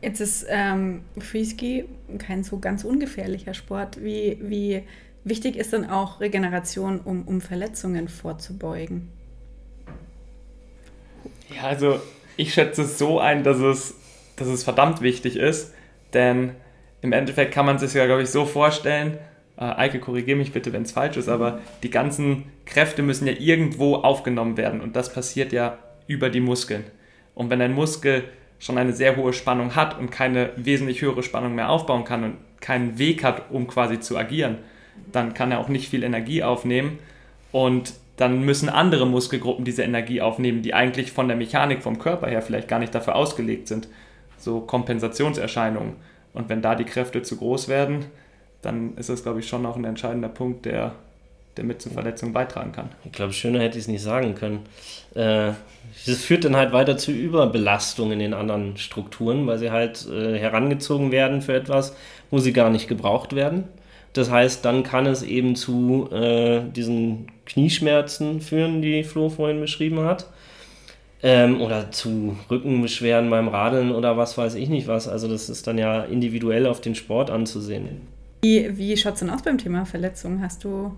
[0.00, 1.84] Jetzt ist ähm, Freeski
[2.16, 4.02] kein so ganz ungefährlicher Sport.
[4.02, 4.82] Wie, wie
[5.24, 9.10] wichtig ist dann auch Regeneration, um, um Verletzungen vorzubeugen?
[11.54, 12.00] Ja, also
[12.38, 13.94] ich schätze es so ein, dass es,
[14.36, 15.74] dass es verdammt wichtig ist,
[16.14, 16.52] denn
[17.02, 19.18] im Endeffekt kann man sich ja, glaube ich, so vorstellen,
[19.60, 23.34] äh, Eike, korrigiere mich bitte, wenn es falsch ist, aber die ganzen Kräfte müssen ja
[23.38, 26.84] irgendwo aufgenommen werden und das passiert ja über die Muskeln.
[27.34, 28.24] Und wenn ein Muskel
[28.58, 32.36] schon eine sehr hohe Spannung hat und keine wesentlich höhere Spannung mehr aufbauen kann und
[32.60, 34.58] keinen Weg hat, um quasi zu agieren,
[35.12, 36.98] dann kann er auch nicht viel Energie aufnehmen
[37.52, 42.28] und dann müssen andere Muskelgruppen diese Energie aufnehmen, die eigentlich von der Mechanik vom Körper
[42.28, 43.88] her vielleicht gar nicht dafür ausgelegt sind.
[44.36, 45.96] So Kompensationserscheinungen.
[46.34, 48.04] Und wenn da die Kräfte zu groß werden,
[48.62, 50.92] dann ist das, glaube ich, schon auch ein entscheidender Punkt, der,
[51.56, 52.90] der mit zur Verletzung beitragen kann.
[53.04, 54.60] Ich glaube, schöner hätte ich es nicht sagen können.
[55.14, 55.52] Äh,
[56.06, 60.38] das führt dann halt weiter zu Überbelastung in den anderen Strukturen, weil sie halt äh,
[60.38, 61.96] herangezogen werden für etwas,
[62.30, 63.64] wo sie gar nicht gebraucht werden.
[64.12, 70.00] Das heißt, dann kann es eben zu äh, diesen Knieschmerzen führen, die Flo vorhin beschrieben
[70.00, 70.26] hat.
[71.22, 75.06] Ähm, oder zu Rückenbeschwerden beim Radeln oder was weiß ich nicht was.
[75.06, 78.08] Also das ist dann ja individuell auf den Sport anzusehen.
[78.42, 80.42] Wie, wie schaut es denn aus beim Thema Verletzungen?
[80.42, 80.96] Hast du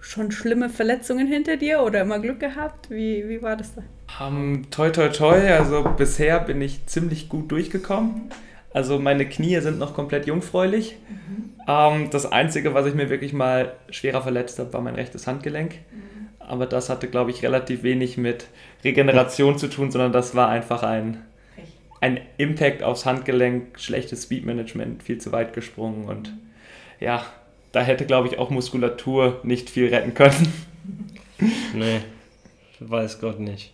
[0.00, 2.90] schon schlimme Verletzungen hinter dir oder immer Glück gehabt?
[2.90, 3.82] Wie, wie war das da?
[4.26, 5.50] Um, toi, toi, toi.
[5.52, 8.30] Also bisher bin ich ziemlich gut durchgekommen.
[8.72, 10.96] Also meine Knie sind noch komplett jungfräulich.
[11.08, 11.50] Mhm.
[11.66, 15.72] Um, das Einzige, was ich mir wirklich mal schwerer verletzt habe, war mein rechtes Handgelenk.
[15.72, 16.28] Mhm.
[16.38, 18.46] Aber das hatte, glaube ich, relativ wenig mit
[18.84, 21.22] Regeneration zu tun, sondern das war einfach ein,
[22.04, 26.34] ein Impact aufs Handgelenk, schlechtes Speedmanagement, viel zu weit gesprungen und
[27.00, 27.24] ja,
[27.72, 30.52] da hätte, glaube ich, auch Muskulatur nicht viel retten können.
[31.74, 32.00] Nee,
[32.78, 33.72] weiß Gott nicht.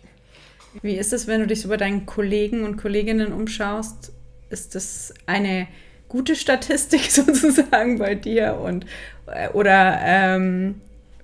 [0.81, 4.11] Wie ist es, wenn du dich so bei deinen Kollegen und Kolleginnen umschaust?
[4.49, 5.67] Ist das eine
[6.09, 8.55] gute Statistik sozusagen bei dir?
[8.55, 8.87] Und,
[9.27, 10.81] äh, oder ähm,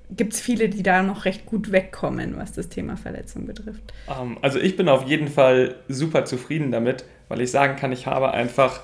[0.10, 3.94] gibt es viele, die da noch recht gut wegkommen, was das Thema Verletzung betrifft?
[4.10, 8.08] Ähm, also ich bin auf jeden Fall super zufrieden damit, weil ich sagen kann, ich
[8.08, 8.82] habe einfach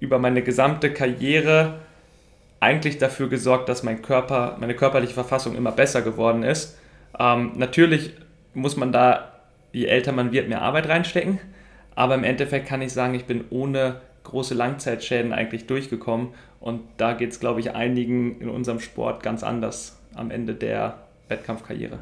[0.00, 1.80] über meine gesamte Karriere
[2.60, 6.78] eigentlich dafür gesorgt, dass mein Körper, meine körperliche Verfassung immer besser geworden ist.
[7.18, 8.12] Ähm, natürlich
[8.54, 9.32] muss man da,
[9.72, 11.38] je älter man wird, mehr Arbeit reinstecken,
[11.94, 16.28] aber im Endeffekt kann ich sagen, ich bin ohne große Langzeitschäden eigentlich durchgekommen
[16.60, 20.98] und da geht es, glaube ich, einigen in unserem Sport ganz anders am Ende der
[21.28, 21.98] Wettkampfkarriere.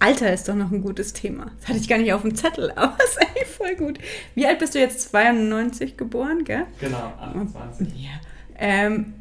[0.00, 1.50] Alter ist doch noch ein gutes Thema.
[1.58, 3.98] Das hatte ich gar nicht auf dem Zettel, aber es ist eigentlich voll gut.
[4.34, 5.10] Wie alt bist du jetzt?
[5.10, 6.66] 92 geboren, gell?
[6.80, 7.88] Genau, 28.
[7.96, 8.10] Ja.
[8.58, 9.14] Ähm,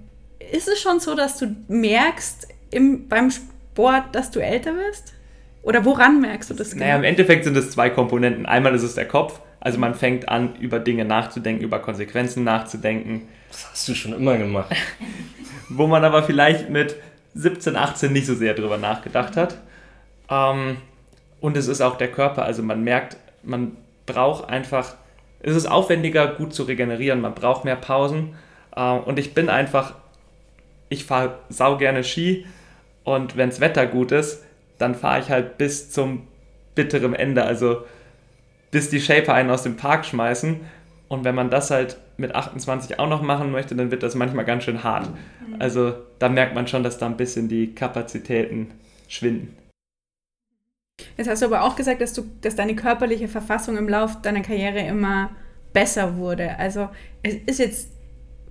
[0.51, 5.13] ist es schon so, dass du merkst im, beim Sport, dass du älter wirst?
[5.63, 6.85] Oder woran merkst du das genau?
[6.85, 8.45] Naja, im Endeffekt sind es zwei Komponenten.
[8.45, 13.27] Einmal ist es der Kopf, also man fängt an, über Dinge nachzudenken, über Konsequenzen nachzudenken.
[13.49, 14.73] Das hast du schon immer gemacht.
[15.69, 16.95] Wo man aber vielleicht mit
[17.35, 19.57] 17, 18 nicht so sehr drüber nachgedacht hat.
[20.29, 20.77] Ähm,
[21.39, 24.95] und es ist auch der Körper, also man merkt, man braucht einfach,
[25.41, 28.35] es ist aufwendiger, gut zu regenerieren, man braucht mehr Pausen.
[28.75, 29.95] Äh, und ich bin einfach,
[30.89, 32.45] ich fahre sau gerne Ski
[33.03, 34.43] und wenn das Wetter gut ist,
[34.77, 36.27] dann fahre ich halt bis zum
[36.75, 37.83] bitteren Ende, also
[38.71, 40.59] bis die Shaper einen aus dem Park schmeißen.
[41.09, 44.45] Und wenn man das halt mit 28 auch noch machen möchte, dann wird das manchmal
[44.45, 45.09] ganz schön hart.
[45.59, 48.71] Also da merkt man schon, dass da ein bisschen die Kapazitäten
[49.07, 49.55] schwinden.
[51.15, 54.41] Jetzt hast du aber auch gesagt, dass, du, dass deine körperliche Verfassung im Lauf deiner
[54.41, 55.29] Karriere immer
[55.73, 56.57] besser wurde.
[56.57, 56.89] Also
[57.23, 57.89] es ist jetzt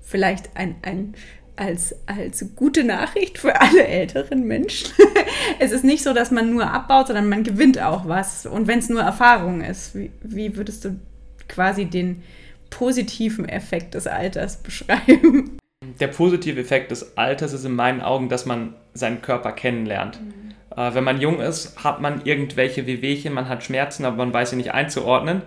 [0.01, 1.15] vielleicht ein, ein
[1.57, 4.93] als, als gute Nachricht für alle älteren Menschen.
[5.59, 8.47] es ist nicht so, dass man nur abbaut, sondern man gewinnt auch was.
[8.47, 11.01] Und wenn es nur Erfahrung ist, wie, wie würdest du
[11.49, 12.23] quasi den
[12.71, 15.59] positiven Effekt des Alters beschreiben?
[16.01, 20.21] Der positive Effekt des Alters ist in meinen Augen, dass man seinen Körper kennenlernt.
[20.21, 20.55] Mhm.
[20.77, 24.51] Äh, wenn man jung ist, hat man irgendwelche Wehwehchen, man hat Schmerzen, aber man weiß
[24.51, 25.43] sie nicht einzuordnen.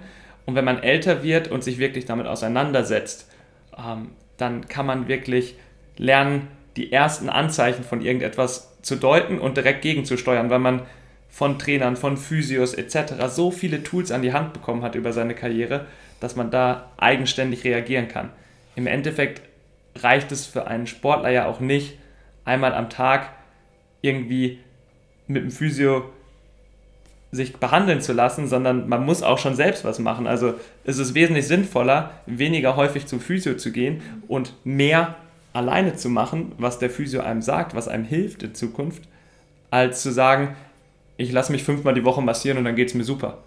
[0.45, 3.29] Und wenn man älter wird und sich wirklich damit auseinandersetzt,
[3.77, 5.55] ähm, dann kann man wirklich
[5.97, 10.84] lernen, die ersten Anzeichen von irgendetwas zu deuten und direkt gegenzusteuern, weil man
[11.30, 13.13] von Trainern, von Physios etc.
[13.30, 15.86] so viele Tools an die Hand bekommen hat über seine Karriere,
[16.20, 18.30] dass man da eigenständig reagieren kann.
[18.76, 19.42] Im Endeffekt
[19.96, 21.98] reicht es für einen Sportler ja auch nicht,
[22.46, 23.30] einmal am Tag
[24.02, 24.60] irgendwie
[25.28, 26.10] mit dem Physio
[27.32, 30.26] sich behandeln zu lassen, sondern man muss auch schon selbst was machen.
[30.26, 35.15] Also es ist wesentlich sinnvoller, weniger häufig zum Physio zu gehen und mehr
[35.54, 39.04] alleine zu machen, was der Physio einem sagt, was einem hilft in Zukunft,
[39.70, 40.56] als zu sagen,
[41.19, 43.39] ich lasse mich fünfmal die Woche massieren und dann geht es mir super.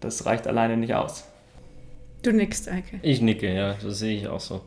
[0.00, 1.24] Das reicht alleine nicht aus.
[2.22, 2.98] Du nickst, Eike.
[3.02, 4.62] Ich nicke, ja, das sehe ich auch so.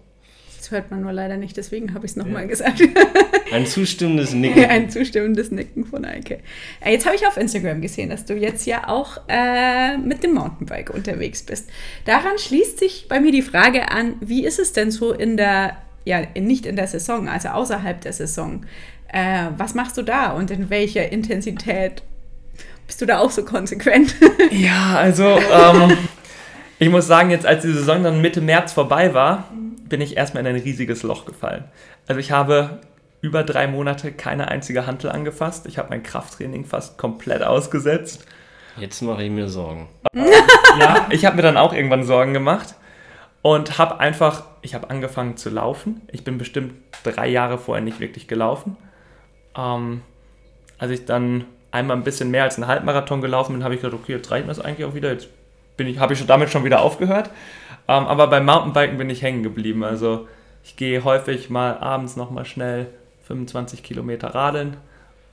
[0.57, 2.47] Das hört man nur leider nicht, deswegen habe ich es nochmal ja.
[2.47, 2.81] gesagt.
[3.51, 4.63] Ein zustimmendes Nicken.
[4.63, 6.39] Ein zustimmendes Nicken von Eike.
[6.79, 10.33] Äh, jetzt habe ich auf Instagram gesehen, dass du jetzt ja auch äh, mit dem
[10.33, 11.69] Mountainbike unterwegs bist.
[12.05, 15.75] Daran schließt sich bei mir die Frage an, wie ist es denn so in der
[16.05, 18.65] ja nicht in der Saison, also außerhalb der Saison.
[19.09, 22.03] Äh, was machst du da und in welcher Intensität?
[22.87, 24.15] Bist du da auch so konsequent?
[24.51, 25.97] Ja, also ähm,
[26.79, 29.45] ich muss sagen, jetzt als die Saison dann Mitte März vorbei war,
[29.87, 31.65] bin ich erstmal in ein riesiges Loch gefallen.
[32.07, 32.81] Also ich habe
[33.21, 35.65] über drei Monate keine einzige Hantel angefasst.
[35.65, 38.25] Ich habe mein Krafttraining fast komplett ausgesetzt.
[38.77, 39.87] Jetzt mache ich mir Sorgen.
[40.13, 42.75] ja, ich habe mir dann auch irgendwann Sorgen gemacht
[43.41, 46.01] und habe einfach, ich habe angefangen zu laufen.
[46.11, 48.77] Ich bin bestimmt drei Jahre vorher nicht wirklich gelaufen.
[49.55, 50.01] Ähm,
[50.79, 53.99] als ich dann einmal ein bisschen mehr als einen Halbmarathon gelaufen bin, habe ich gedacht,
[53.99, 55.11] okay, jetzt reicht mir das eigentlich auch wieder.
[55.11, 55.27] Jetzt
[55.75, 57.31] bin ich, habe ich damit schon wieder aufgehört.
[57.87, 59.83] Ähm, aber beim Mountainbiken bin ich hängen geblieben.
[59.83, 60.27] Also
[60.63, 62.87] ich gehe häufig mal abends nochmal schnell
[63.23, 64.77] 25 Kilometer radeln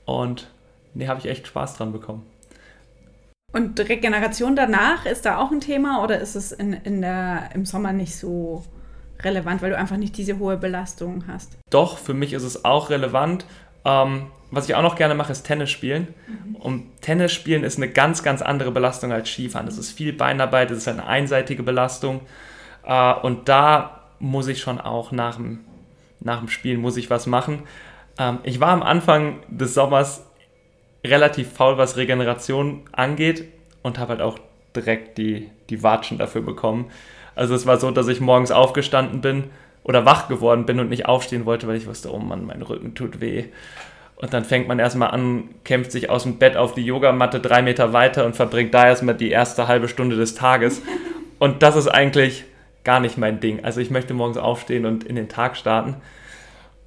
[0.05, 0.49] und
[0.93, 2.25] nee, habe ich echt Spaß dran bekommen.
[3.53, 7.65] Und Regeneration danach, ist da auch ein Thema oder ist es in, in der, im
[7.65, 8.63] Sommer nicht so
[9.21, 11.57] relevant, weil du einfach nicht diese hohe Belastung hast?
[11.69, 13.45] Doch, für mich ist es auch relevant.
[13.85, 16.13] Ähm, was ich auch noch gerne mache, ist Tennis spielen.
[16.27, 16.55] Mhm.
[16.57, 19.65] Und Tennis spielen ist eine ganz, ganz andere Belastung als Skifahren.
[19.65, 22.21] Das ist viel Beinarbeit, das ist eine einseitige Belastung.
[22.83, 25.61] Äh, und da muss ich schon auch nach dem,
[26.19, 27.63] nach dem Spielen muss ich was machen.
[28.19, 30.25] Ähm, ich war am Anfang des Sommers
[31.03, 33.45] relativ faul, was Regeneration angeht
[33.81, 34.37] und habe halt auch
[34.75, 36.91] direkt die, die Watschen dafür bekommen.
[37.35, 39.45] Also es war so, dass ich morgens aufgestanden bin
[39.83, 42.93] oder wach geworden bin und nicht aufstehen wollte, weil ich wusste, oh Mann, mein Rücken
[42.93, 43.45] tut weh.
[44.21, 47.63] Und dann fängt man erstmal an, kämpft sich aus dem Bett auf die Yogamatte drei
[47.63, 50.81] Meter weiter und verbringt da erstmal die erste halbe Stunde des Tages.
[51.39, 52.45] Und das ist eigentlich
[52.83, 53.63] gar nicht mein Ding.
[53.65, 55.95] Also ich möchte morgens aufstehen und in den Tag starten.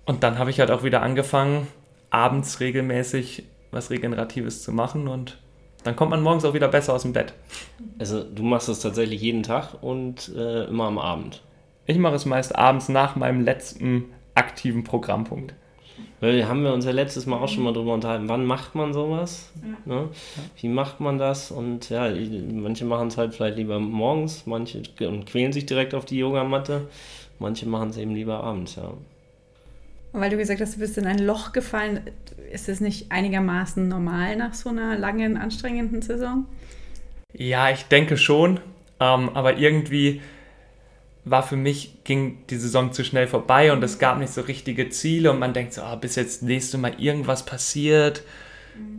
[0.05, 1.67] Und dann habe ich halt auch wieder angefangen,
[2.11, 5.39] abends regelmäßig was Regeneratives zu machen und
[5.83, 7.35] dann kommt man morgens auch wieder besser aus dem Bett.
[7.99, 11.43] Also du machst das tatsächlich jeden Tag und äh, immer am Abend?
[11.87, 15.55] Ich mache es meist abends nach meinem letzten aktiven Programmpunkt.
[16.21, 18.93] Weil haben wir uns ja letztes Mal auch schon mal drüber unterhalten, wann macht man
[18.93, 19.51] sowas?
[19.63, 19.95] Ja.
[19.95, 20.09] Ne?
[20.61, 21.51] Wie macht man das?
[21.51, 22.09] Und ja,
[22.53, 26.89] manche machen es halt vielleicht lieber morgens, manche und quälen sich direkt auf die Yogamatte,
[27.39, 28.93] manche machen es eben lieber abends, ja.
[30.13, 32.01] Weil du gesagt hast, du bist in ein Loch gefallen,
[32.53, 36.47] ist es nicht einigermaßen normal nach so einer langen, anstrengenden Saison?
[37.33, 38.61] Ja, ich denke schon.
[39.01, 40.21] Ähm, aber irgendwie
[41.25, 44.91] war für mich, ging die Saison zu schnell vorbei und es gab nicht so richtige
[44.91, 48.23] Ziele und man denkt so, oh, bis jetzt nächste Mal irgendwas passiert.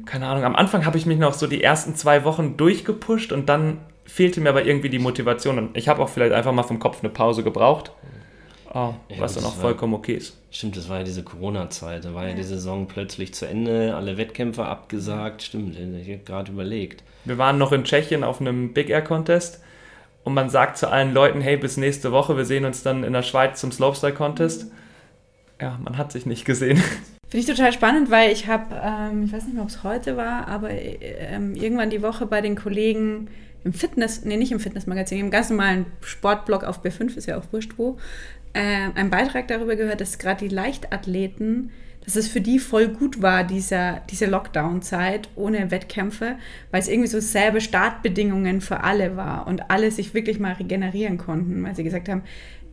[0.06, 3.48] Keine Ahnung, am Anfang habe ich mich noch so die ersten zwei Wochen durchgepusht und
[3.48, 6.80] dann fehlte mir aber irgendwie die Motivation und ich habe auch vielleicht einfach mal vom
[6.80, 7.92] Kopf eine Pause gebraucht.
[8.74, 10.38] Oh, ja, was dann auch vollkommen okay ist.
[10.52, 12.04] Stimmt, das war ja diese Corona-Zeit.
[12.04, 12.32] Da war ja.
[12.32, 15.44] ja die Saison plötzlich zu Ende, alle Wettkämpfe abgesagt.
[15.44, 17.02] Stimmt, ich habe gerade überlegt.
[17.24, 19.62] Wir waren noch in Tschechien auf einem Big Air Contest
[20.26, 23.14] und man sagt zu allen Leuten, hey, bis nächste Woche, wir sehen uns dann in
[23.14, 24.72] der Schweiz zum Slopestyle Contest.
[25.62, 26.78] Ja, man hat sich nicht gesehen.
[27.30, 30.18] Finde ich total spannend, weil ich habe, ähm, ich weiß nicht mehr, ob es heute
[30.18, 33.28] war, aber ähm, irgendwann die Woche bei den Kollegen
[33.64, 37.44] im Fitness, nee, nicht im Fitnessmagazin, im ganz normalen Sportblog auf B5, ist ja auch
[37.52, 37.98] wurscht wo,
[38.54, 41.72] äh, einen Beitrag darüber gehört, dass gerade die Leichtathleten,
[42.06, 46.36] dass es für die voll gut war, dieser, diese Lockdown-Zeit ohne Wettkämpfe,
[46.72, 51.18] weil es irgendwie so selbe Startbedingungen für alle war und alle sich wirklich mal regenerieren
[51.18, 52.24] konnten, weil sie gesagt haben,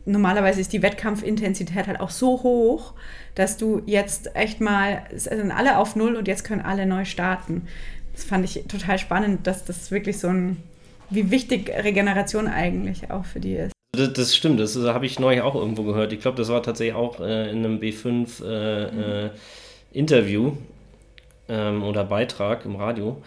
[0.05, 2.93] normalerweise ist die Wettkampfintensität halt auch so hoch,
[3.35, 7.05] dass du jetzt echt mal, es sind alle auf Null und jetzt können alle neu
[7.05, 7.63] starten.
[8.13, 10.57] Das fand ich total spannend, dass das wirklich so ein,
[11.09, 13.72] wie wichtig Regeneration eigentlich auch für die ist.
[13.95, 16.11] Das, das stimmt, das, das habe ich neulich auch irgendwo gehört.
[16.13, 18.99] Ich glaube, das war tatsächlich auch äh, in einem B5 äh, mhm.
[18.99, 19.29] äh,
[19.91, 20.53] Interview
[21.47, 23.21] ähm, oder Beitrag im Radio.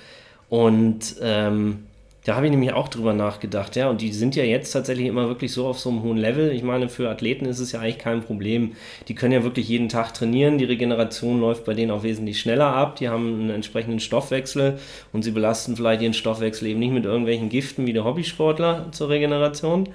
[0.49, 1.87] Und ähm,
[2.25, 3.89] da habe ich nämlich auch drüber nachgedacht, ja.
[3.89, 6.51] Und die sind ja jetzt tatsächlich immer wirklich so auf so einem hohen Level.
[6.51, 8.73] Ich meine, für Athleten ist es ja eigentlich kein Problem.
[9.07, 10.59] Die können ja wirklich jeden Tag trainieren.
[10.59, 12.97] Die Regeneration läuft bei denen auch wesentlich schneller ab.
[12.97, 14.81] Die haben einen entsprechenden Stoffwechsel
[15.13, 19.11] und sie belasten vielleicht ihren Stoffwechsel eben nicht mit irgendwelchen Giften wie der Hobbysportler zur
[19.11, 19.91] Regeneration.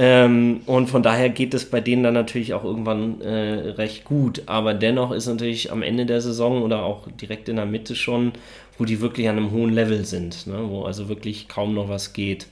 [0.00, 4.44] Ähm, und von daher geht es bei denen dann natürlich auch irgendwann äh, recht gut.
[4.46, 8.32] Aber dennoch ist natürlich am Ende der Saison oder auch direkt in der Mitte schon,
[8.78, 10.60] wo die wirklich an einem hohen Level sind, ne?
[10.68, 12.46] wo also wirklich kaum noch was geht.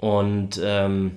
[0.00, 1.12] Und ähm,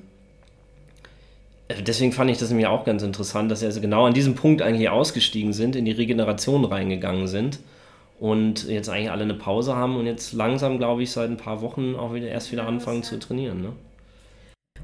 [1.86, 4.62] deswegen fand ich das nämlich auch ganz interessant, dass sie also genau an diesem Punkt
[4.62, 7.60] eigentlich ausgestiegen sind, in die Regeneration reingegangen sind
[8.17, 11.62] und jetzt eigentlich alle eine Pause haben und jetzt langsam, glaube ich, seit ein paar
[11.62, 13.62] Wochen auch wieder erst wieder anfangen zu trainieren.
[13.62, 13.74] Ne?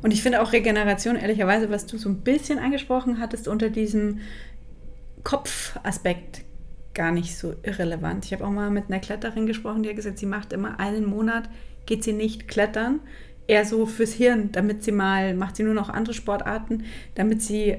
[0.02, 4.20] Und ich finde auch Regeneration, ehrlicherweise, was du so ein bisschen angesprochen hattest, unter diesem
[5.24, 6.44] Kopfaspekt
[6.94, 8.26] gar nicht so irrelevant.
[8.26, 11.06] Ich habe auch mal mit einer Kletterin gesprochen, die hat gesagt, sie macht immer einen
[11.06, 11.50] Monat,
[11.86, 13.02] geht sie nicht klettern,
[13.48, 17.78] eher so fürs Hirn, damit sie mal, macht sie nur noch andere Sportarten, damit sie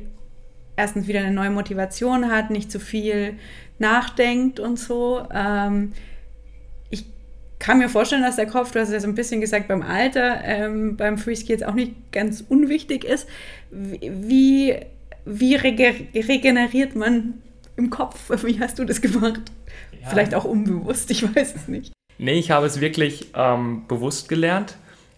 [0.76, 3.35] erstens wieder eine neue Motivation hat, nicht zu viel
[3.79, 5.26] nachdenkt und so.
[5.33, 5.92] Ähm,
[7.59, 10.45] kann mir vorstellen, dass der Kopf, du hast ja so ein bisschen gesagt, beim Alter,
[10.45, 13.27] ähm, beim Freeski jetzt auch nicht ganz unwichtig ist.
[13.71, 14.77] Wie,
[15.25, 17.35] wie regeneriert man
[17.77, 18.31] im Kopf?
[18.45, 19.40] Wie hast du das gemacht?
[20.01, 20.09] Ja.
[20.11, 21.92] Vielleicht auch unbewusst, ich weiß es nicht.
[22.19, 24.77] Nee, ich habe es wirklich ähm, bewusst gelernt.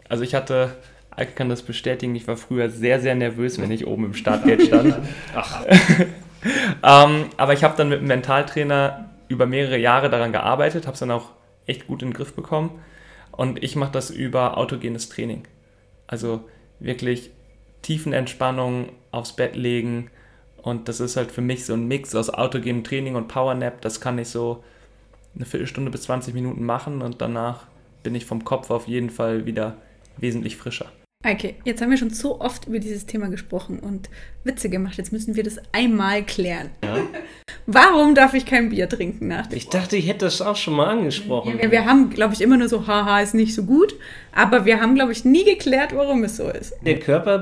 [0.09, 0.77] Also ich hatte,
[1.11, 4.63] Alke kann das bestätigen, ich war früher sehr, sehr nervös, wenn ich oben im Startgate
[4.63, 4.97] stand.
[5.35, 5.65] Ach.
[6.83, 11.01] ähm, aber ich habe dann mit dem Mentaltrainer über mehrere Jahre daran gearbeitet, habe es
[11.01, 11.31] dann auch
[11.69, 12.83] echt gut in den Griff bekommen.
[13.33, 15.45] Und ich mache das über autogenes Training.
[16.07, 16.45] Also
[16.81, 17.31] wirklich
[17.83, 20.11] Tiefenentspannung aufs Bett legen.
[20.57, 23.81] Und das ist halt für mich so ein Mix aus autogenem Training und Powernap.
[23.81, 24.65] Das kann ich so
[25.35, 27.67] eine Viertelstunde bis 20 Minuten machen und danach
[28.03, 29.77] bin ich vom Kopf auf jeden Fall wieder
[30.17, 30.91] wesentlich frischer.
[31.27, 34.09] Okay, jetzt haben wir schon so oft über dieses Thema gesprochen und
[34.45, 34.99] Witze gemacht.
[34.99, 36.71] Jetzt müssen wir das einmal klären.
[36.85, 36.99] Ja.
[37.67, 40.87] Warum darf ich kein Bier trinken nach Ich dachte, ich hätte das auch schon mal
[40.87, 41.59] angesprochen.
[41.61, 43.97] Ja, wir haben, glaube ich, immer nur so, haha, ist nicht so gut.
[44.33, 46.75] Aber wir haben, glaube ich, nie geklärt, warum es so ist.
[46.87, 47.39] Der Körper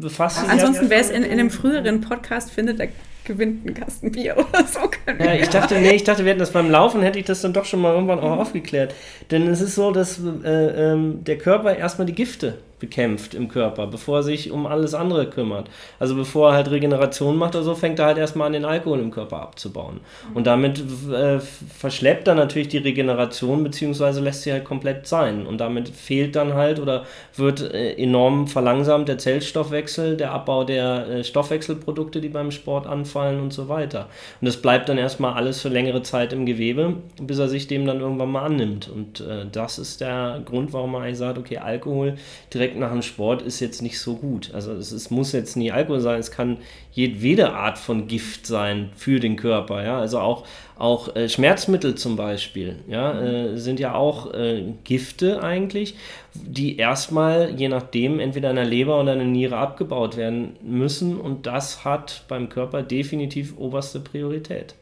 [0.00, 0.48] befasst sich.
[0.48, 2.88] Ansonsten, wer es in, in einem früheren Podcast findet, der
[3.24, 4.80] gewinnt einen Kasten Bier oder so.
[5.18, 7.52] Ja, ich dachte, nee, ich dachte, wir hätten das beim Laufen, hätte ich das dann
[7.52, 8.92] doch schon mal irgendwann auch aufgeklärt.
[9.30, 13.86] Denn es ist so, dass äh, ähm, der Körper erstmal die Gifte bekämpft im Körper,
[13.86, 15.68] bevor er sich um alles andere kümmert.
[15.98, 19.00] Also bevor er halt Regeneration macht oder so, fängt er halt erstmal an, den Alkohol
[19.00, 20.00] im Körper abzubauen.
[20.34, 25.46] Und damit äh, verschleppt er natürlich die Regeneration, beziehungsweise lässt sie halt komplett sein.
[25.46, 27.04] Und damit fehlt dann halt oder
[27.36, 33.40] wird äh, enorm verlangsamt der Zellstoffwechsel, der Abbau der äh, Stoffwechselprodukte, die beim Sport anfallen
[33.40, 34.08] und so weiter.
[34.40, 37.86] Und das bleibt dann erstmal alles für längere Zeit im Gewebe, bis er sich dem
[37.86, 38.88] dann irgendwann mal annimmt.
[38.88, 42.16] Und äh, das ist der Grund, warum man eigentlich sagt, okay, Alkohol
[42.52, 44.50] direkt direkt nach dem Sport ist jetzt nicht so gut.
[44.54, 46.58] Also es, es muss jetzt nie Alkohol sein, es kann
[46.92, 49.84] jedwede Art von Gift sein für den Körper.
[49.84, 49.98] Ja?
[49.98, 50.46] Also auch,
[50.78, 53.20] auch äh, Schmerzmittel zum Beispiel ja?
[53.20, 55.96] Äh, sind ja auch äh, Gifte eigentlich,
[56.34, 61.20] die erstmal, je nachdem, entweder in der Leber oder in der Niere abgebaut werden müssen.
[61.20, 64.74] Und das hat beim Körper definitiv oberste Priorität.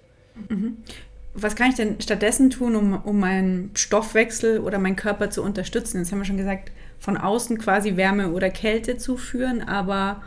[0.49, 0.77] Mhm
[1.35, 5.99] was kann ich denn stattdessen tun, um, um meinen Stoffwechsel oder meinen Körper zu unterstützen?
[5.99, 6.71] Jetzt haben wir schon gesagt,
[7.03, 10.23] von außen quasi Wärme oder Kälte zuführen, aber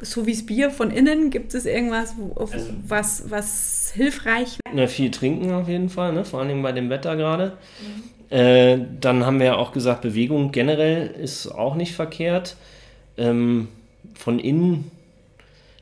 [0.00, 4.76] so wie das Bier von innen, gibt es irgendwas, also, was, was hilfreich wäre?
[4.76, 6.24] Na, viel trinken auf jeden Fall, ne?
[6.24, 7.58] vor allem bei dem Wetter gerade.
[8.30, 8.34] Mhm.
[8.34, 12.56] Äh, dann haben wir ja auch gesagt, Bewegung generell ist auch nicht verkehrt.
[13.18, 13.68] Ähm,
[14.14, 14.90] von innen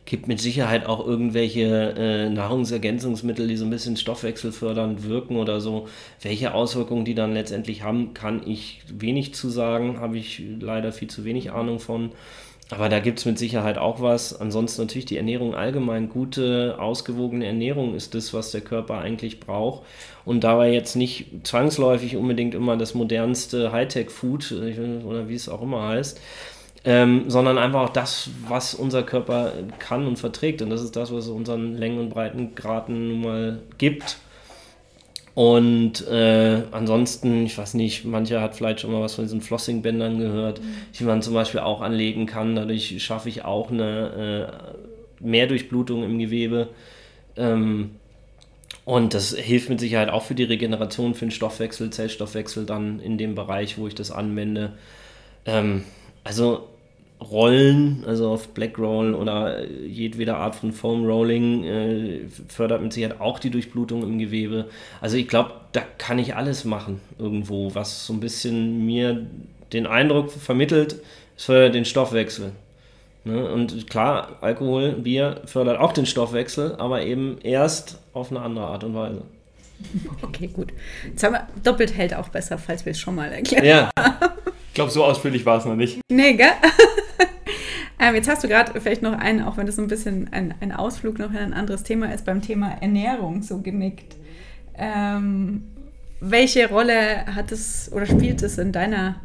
[0.08, 5.86] gibt mit Sicherheit auch irgendwelche äh, Nahrungsergänzungsmittel, die so ein bisschen stoffwechselfördernd wirken oder so.
[6.22, 11.08] Welche Auswirkungen die dann letztendlich haben, kann ich wenig zu sagen, habe ich leider viel
[11.08, 12.12] zu wenig Ahnung von.
[12.70, 14.38] Aber da gibt es mit Sicherheit auch was.
[14.38, 16.08] Ansonsten natürlich die Ernährung allgemein.
[16.08, 19.82] Gute, ausgewogene Ernährung ist das, was der Körper eigentlich braucht.
[20.24, 24.52] Und dabei jetzt nicht zwangsläufig unbedingt immer das modernste Hightech-Food
[25.04, 26.18] oder wie es auch immer heißt
[26.84, 30.62] ähm, sondern einfach auch das, was unser Körper kann und verträgt.
[30.62, 34.18] Und das ist das, was unseren Längen- und Breitengraden nun mal gibt.
[35.34, 40.18] Und äh, ansonsten, ich weiß nicht, mancher hat vielleicht schon mal was von diesen Flossing-Bändern
[40.18, 40.74] gehört, mhm.
[40.98, 42.56] die man zum Beispiel auch anlegen kann.
[42.56, 44.50] Dadurch schaffe ich auch eine
[45.22, 46.68] äh, Mehrdurchblutung im Gewebe.
[47.36, 47.90] Ähm,
[48.84, 53.16] und das hilft mit Sicherheit auch für die Regeneration, für den Stoffwechsel, Zellstoffwechsel dann in
[53.16, 54.72] dem Bereich, wo ich das anwende.
[55.44, 55.84] Ähm,
[56.28, 56.68] also
[57.20, 63.20] Rollen, also auf Black Roll oder jedwede Art von Foam Rolling äh, fördert mit Sicherheit
[63.20, 64.66] auch die Durchblutung im Gewebe.
[65.00, 69.26] Also ich glaube, da kann ich alles machen irgendwo, was so ein bisschen mir
[69.72, 71.00] den Eindruck vermittelt,
[71.36, 72.52] es fördert den Stoffwechsel.
[73.24, 73.50] Ne?
[73.50, 78.84] Und klar, Alkohol, Bier fördert auch den Stoffwechsel, aber eben erst auf eine andere Art
[78.84, 79.22] und Weise.
[80.22, 80.72] Okay, gut.
[81.06, 83.64] Jetzt haben wir, doppelt hält auch besser, falls wir es schon mal erklären.
[83.64, 83.90] Ja.
[84.78, 85.98] Ich glaube, so ausführlich war es noch nicht.
[86.08, 86.52] Nee, gell?
[87.98, 90.54] ähm, jetzt hast du gerade vielleicht noch einen, auch wenn das so ein bisschen ein,
[90.60, 94.14] ein Ausflug noch in ein anderes Thema ist, beim Thema Ernährung so genickt.
[94.76, 95.64] Ähm,
[96.20, 99.16] welche Rolle hat es oder spielt es in deiner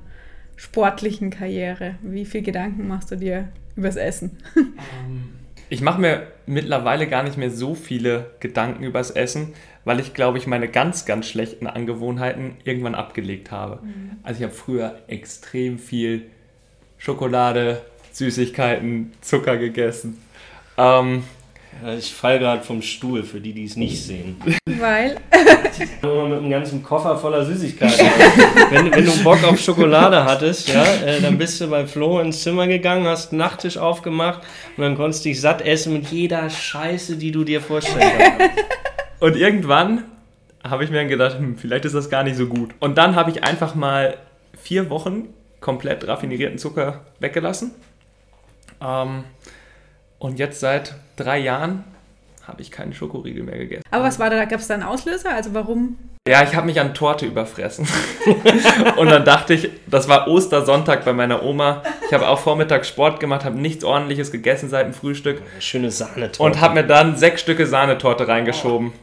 [0.56, 1.98] sportlichen Karriere?
[2.02, 4.40] Wie viel Gedanken machst du dir übers Essen?
[4.56, 5.34] Ähm,
[5.70, 9.54] ich mache mir mittlerweile gar nicht mehr so viele Gedanken übers Essen,
[9.86, 13.80] weil ich, glaube ich, meine ganz, ganz schlechten Angewohnheiten irgendwann abgelegt habe.
[13.84, 14.12] Mhm.
[14.24, 16.24] Also ich habe früher extrem viel
[16.98, 17.82] Schokolade,
[18.14, 20.22] Süßigkeiten, Zucker gegessen.
[20.78, 21.24] Ähm,
[21.98, 24.38] Ich fall gerade vom Stuhl, für die, die es nicht sehen.
[24.66, 25.18] Weil.
[26.02, 28.06] Nur mit einem ganzen Koffer voller Süßigkeiten.
[28.70, 32.42] wenn, wenn, du Bock auf Schokolade hattest, ja, äh, dann bist du bei Flo ins
[32.42, 34.44] Zimmer gegangen, hast einen Nachttisch aufgemacht
[34.78, 38.52] und dann konntest du dich satt essen mit jeder Scheiße, die du dir vorstellen kannst.
[39.24, 40.04] Und irgendwann
[40.66, 42.72] habe ich mir dann gedacht, hm, vielleicht ist das gar nicht so gut.
[42.82, 44.18] Und dann habe ich einfach mal
[44.62, 45.30] vier Wochen
[45.62, 47.72] komplett raffinierten Zucker weggelassen.
[48.82, 49.24] Ähm,
[50.20, 51.86] und jetzt seit drei Jahren
[52.46, 53.84] habe ich keinen Schokoriegel mehr gegessen.
[53.92, 54.44] Aber was war da?
[54.44, 55.34] Gab es da einen Auslöser?
[55.34, 55.98] Also warum?
[56.26, 57.86] Ja, ich habe mich an Torte überfressen.
[58.98, 61.84] und dann dachte ich, das war Ostersonntag bei meiner Oma.
[62.08, 65.42] Ich habe auch Vormittag Sport gemacht, habe nichts ordentliches gegessen seit dem Frühstück.
[65.60, 66.42] Schöne Sahnetorte.
[66.42, 68.94] Und habe mir dann sechs Stücke Sahnetorte reingeschoben.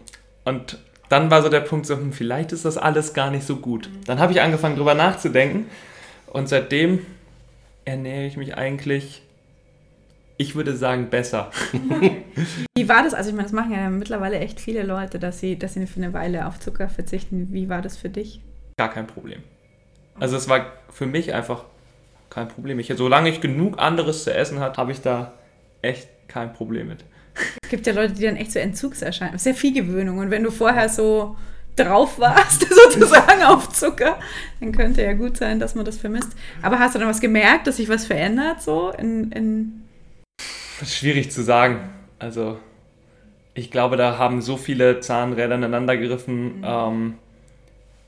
[0.45, 0.79] Und
[1.09, 3.91] dann war so der Punkt so, hm, vielleicht ist das alles gar nicht so gut.
[4.07, 5.67] Dann habe ich angefangen drüber nachzudenken.
[6.27, 7.05] Und seitdem
[7.85, 9.23] ernähre ich mich eigentlich
[10.41, 11.51] ich würde sagen, besser.
[12.75, 13.13] Wie war das?
[13.13, 16.01] Also ich meine, das machen ja mittlerweile echt viele Leute, dass sie, dass sie für
[16.03, 17.49] eine Weile auf Zucker verzichten.
[17.51, 18.41] Wie war das für dich?
[18.79, 19.43] Gar kein Problem.
[20.19, 21.65] Also es war für mich einfach
[22.31, 22.79] kein Problem.
[22.79, 25.35] Ich, solange ich genug anderes zu essen hatte, habe ich da
[25.83, 27.05] echt kein Problem mit.
[27.63, 29.39] Es gibt ja Leute, die dann echt so Entzugserscheinungen.
[29.39, 30.19] Sehr viel Gewöhnung.
[30.19, 31.37] Und wenn du vorher so
[31.77, 34.19] drauf warst, sozusagen auf Zucker,
[34.61, 36.33] dann könnte ja gut sein, dass man das vermisst.
[36.63, 39.83] Aber hast du dann was gemerkt, dass sich was verändert so in, in
[40.81, 41.91] das ist schwierig zu sagen.
[42.19, 42.59] Also,
[43.53, 46.59] ich glaube, da haben so viele Zahnräder ineinander gegriffen.
[46.59, 46.65] Mhm.
[46.65, 47.15] Ähm,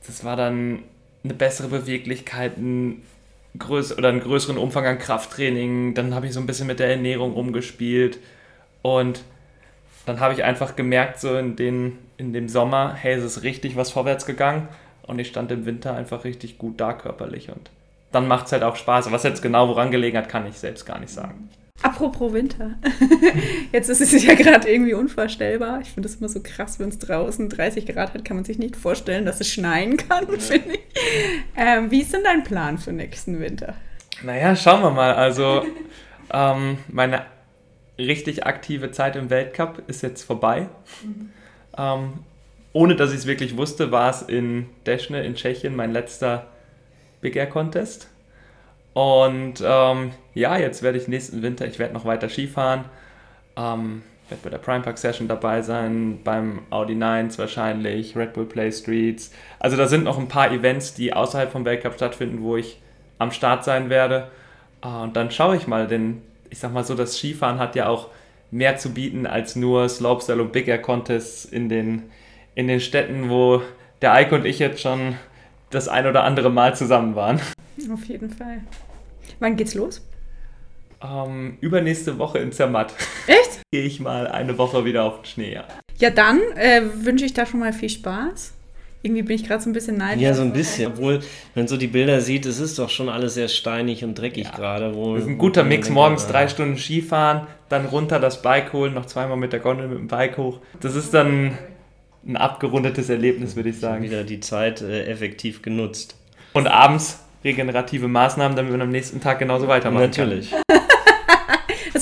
[0.07, 0.83] das war dann
[1.23, 3.03] eine bessere Beweglichkeit, ein
[3.59, 5.93] größ oder einen größeren Umfang an Krafttraining.
[5.93, 8.19] Dann habe ich so ein bisschen mit der Ernährung rumgespielt.
[8.83, 9.23] Und
[10.07, 13.77] dann habe ich einfach gemerkt, so in, den, in dem Sommer, hey, es ist richtig
[13.77, 14.69] was vorwärts gegangen.
[15.07, 17.49] Und ich stand im Winter einfach richtig gut da körperlich.
[17.51, 17.71] Und
[18.13, 19.11] dann macht es halt auch Spaß.
[19.11, 21.49] Was jetzt genau woran gelegen hat, kann ich selbst gar nicht sagen.
[21.83, 22.75] Apropos Winter.
[23.73, 25.81] Jetzt ist es ja gerade irgendwie unvorstellbar.
[25.81, 28.59] Ich finde es immer so krass, wenn es draußen 30 Grad hat, kann man sich
[28.59, 30.39] nicht vorstellen, dass es schneien kann, ja.
[30.39, 30.81] finde ich.
[31.57, 33.75] Ähm, wie ist denn dein Plan für nächsten Winter?
[34.23, 35.13] Naja, schauen wir mal.
[35.15, 35.65] Also,
[36.33, 37.23] ähm, meine
[38.03, 40.69] richtig aktive Zeit im Weltcup ist jetzt vorbei.
[41.03, 41.31] Mhm.
[41.77, 42.13] Ähm,
[42.73, 46.47] ohne dass ich es wirklich wusste, war es in Deschne in Tschechien mein letzter
[47.21, 48.09] Big Air Contest.
[48.95, 52.85] Und ähm, ja, jetzt werde ich nächsten Winter, ich werde noch weiter Skifahren.
[53.57, 58.47] Ähm, werde bei der Prime Park Session dabei sein, beim Audi 9 wahrscheinlich, Red Bull
[58.47, 59.33] Play Streets.
[59.59, 62.81] Also da sind noch ein paar Events, die außerhalb vom Weltcup stattfinden, wo ich
[63.19, 64.29] am Start sein werde.
[64.83, 66.23] Äh, und dann schaue ich mal, denn
[66.53, 68.09] ich sag mal so, das Skifahren hat ja auch
[68.51, 72.03] mehr zu bieten als nur Slopestyle und Big Air Contests in den,
[72.55, 73.63] in den Städten, wo
[74.03, 75.17] der Eike und ich jetzt schon
[75.71, 77.41] das ein oder andere Mal zusammen waren.
[77.91, 78.61] Auf jeden Fall.
[79.41, 80.07] Wann geht's los?
[81.03, 82.93] Ähm, übernächste Woche in Zermatt.
[83.27, 83.63] Echt?
[83.73, 85.65] Gehe ich mal eine Woche wieder auf den Schnee, ja.
[85.97, 88.53] Ja, dann äh, wünsche ich da schon mal viel Spaß.
[89.03, 90.23] Irgendwie bin ich gerade so ein bisschen neidisch.
[90.23, 90.93] Ja, so ein bisschen.
[90.93, 91.21] Obwohl,
[91.55, 94.45] wenn man so die Bilder sieht, es ist doch schon alles sehr steinig und dreckig
[94.45, 94.51] ja.
[94.53, 94.93] gerade.
[94.93, 95.91] Das ist ein guter Mix.
[95.91, 99.99] Morgens drei Stunden Skifahren, dann runter das Bike holen, noch zweimal mit der Gondel mit
[99.99, 100.61] dem Bike hoch.
[100.81, 101.59] Das ist dann
[102.25, 104.05] ein abgerundetes Erlebnis, würde ich sagen.
[104.05, 106.17] Wieder die Zeit äh, effektiv genutzt.
[106.53, 110.51] Und abends regenerative Maßnahmen, damit man am nächsten Tag genauso weitermachen Natürlich.
[110.51, 110.63] kann.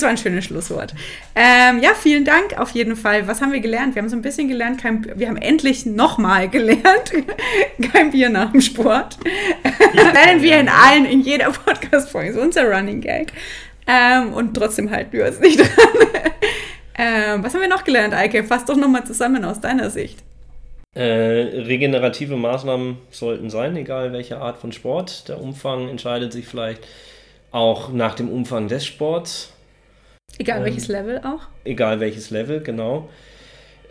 [0.01, 0.95] Das war ein schönes Schlusswort.
[1.35, 3.27] Ähm, ja, vielen Dank auf jeden Fall.
[3.27, 3.93] Was haben wir gelernt?
[3.93, 7.11] Wir haben so ein bisschen gelernt, kein, wir haben endlich nochmal gelernt,
[7.93, 9.19] kein Bier nach dem Sport.
[9.93, 12.33] Lernen wir in allen, in jeder Podcast-Folge.
[12.33, 13.31] So unser Running Gag.
[13.85, 15.67] Ähm, und trotzdem halten wir uns nicht dran.
[16.97, 18.43] ähm, was haben wir noch gelernt, Eike?
[18.43, 20.17] Fass doch nochmal zusammen aus deiner Sicht.
[20.95, 25.29] Äh, regenerative Maßnahmen sollten sein, egal welche Art von Sport.
[25.29, 26.87] Der Umfang entscheidet sich vielleicht
[27.51, 29.53] auch nach dem Umfang des Sports.
[30.37, 31.41] Egal ähm, welches Level auch?
[31.63, 33.09] Egal welches Level, genau.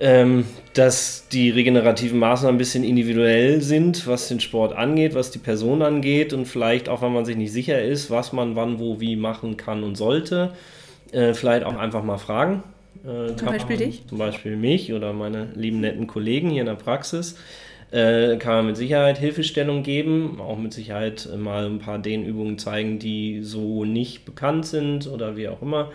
[0.02, 5.38] Ähm, dass die regenerativen Maßnahmen ein bisschen individuell sind, was den Sport angeht, was die
[5.38, 8.98] Person angeht und vielleicht auch, wenn man sich nicht sicher ist, was man wann, wo,
[8.98, 10.52] wie machen kann und sollte,
[11.12, 12.62] äh, vielleicht auch einfach mal fragen.
[13.04, 14.06] Äh, zum Beispiel dich?
[14.08, 17.36] Zum Beispiel mich oder meine lieben netten Kollegen hier in der Praxis.
[17.90, 22.98] Äh, kann man mit Sicherheit Hilfestellung geben, auch mit Sicherheit mal ein paar Dehnübungen zeigen,
[23.00, 25.90] die so nicht bekannt sind oder wie auch immer.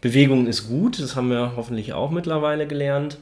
[0.00, 3.18] Bewegung ist gut, das haben wir hoffentlich auch mittlerweile gelernt.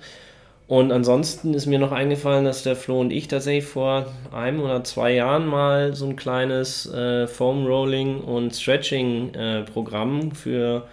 [0.69, 4.85] Und ansonsten ist mir noch eingefallen, dass der Flo und ich tatsächlich vor einem oder
[4.85, 10.87] zwei Jahren mal so ein kleines äh, Foam Rolling und Stretching äh, Programm für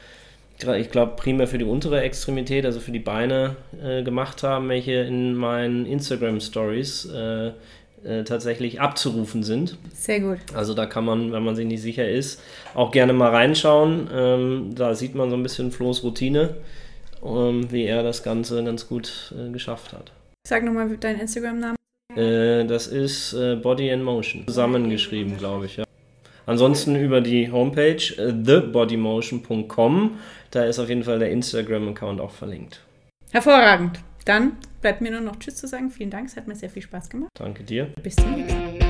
[0.77, 4.93] ich glaube, primär für die untere Extremität, also für die Beine äh, gemacht haben, welche
[4.93, 7.09] in meinen Instagram Stories
[8.05, 9.77] äh, tatsächlich abzurufen sind.
[9.93, 10.37] Sehr gut.
[10.53, 12.41] Also da kann man, wenn man sich nicht sicher ist,
[12.73, 14.09] auch gerne mal reinschauen.
[14.13, 16.55] Ähm, da sieht man so ein bisschen Flo's Routine.
[17.25, 20.11] ähm, wie er das Ganze ganz gut äh, geschafft hat.
[20.47, 21.75] Sag nochmal deinen Instagram-Namen.
[22.15, 25.77] Äh, das ist äh, Body in Motion, zusammengeschrieben, glaube ich.
[25.77, 25.85] Ja.
[26.45, 30.19] Ansonsten über die Homepage äh, thebodymotion.com,
[30.51, 32.81] da ist auf jeden Fall der Instagram-Account auch verlinkt.
[33.31, 33.99] Hervorragend.
[34.25, 35.91] Dann bleibt mir nur noch Tschüss zu sagen.
[35.91, 37.29] Vielen Dank, es hat mir sehr viel Spaß gemacht.
[37.35, 37.85] Danke dir.
[38.01, 38.84] Bis zum nächsten Mal.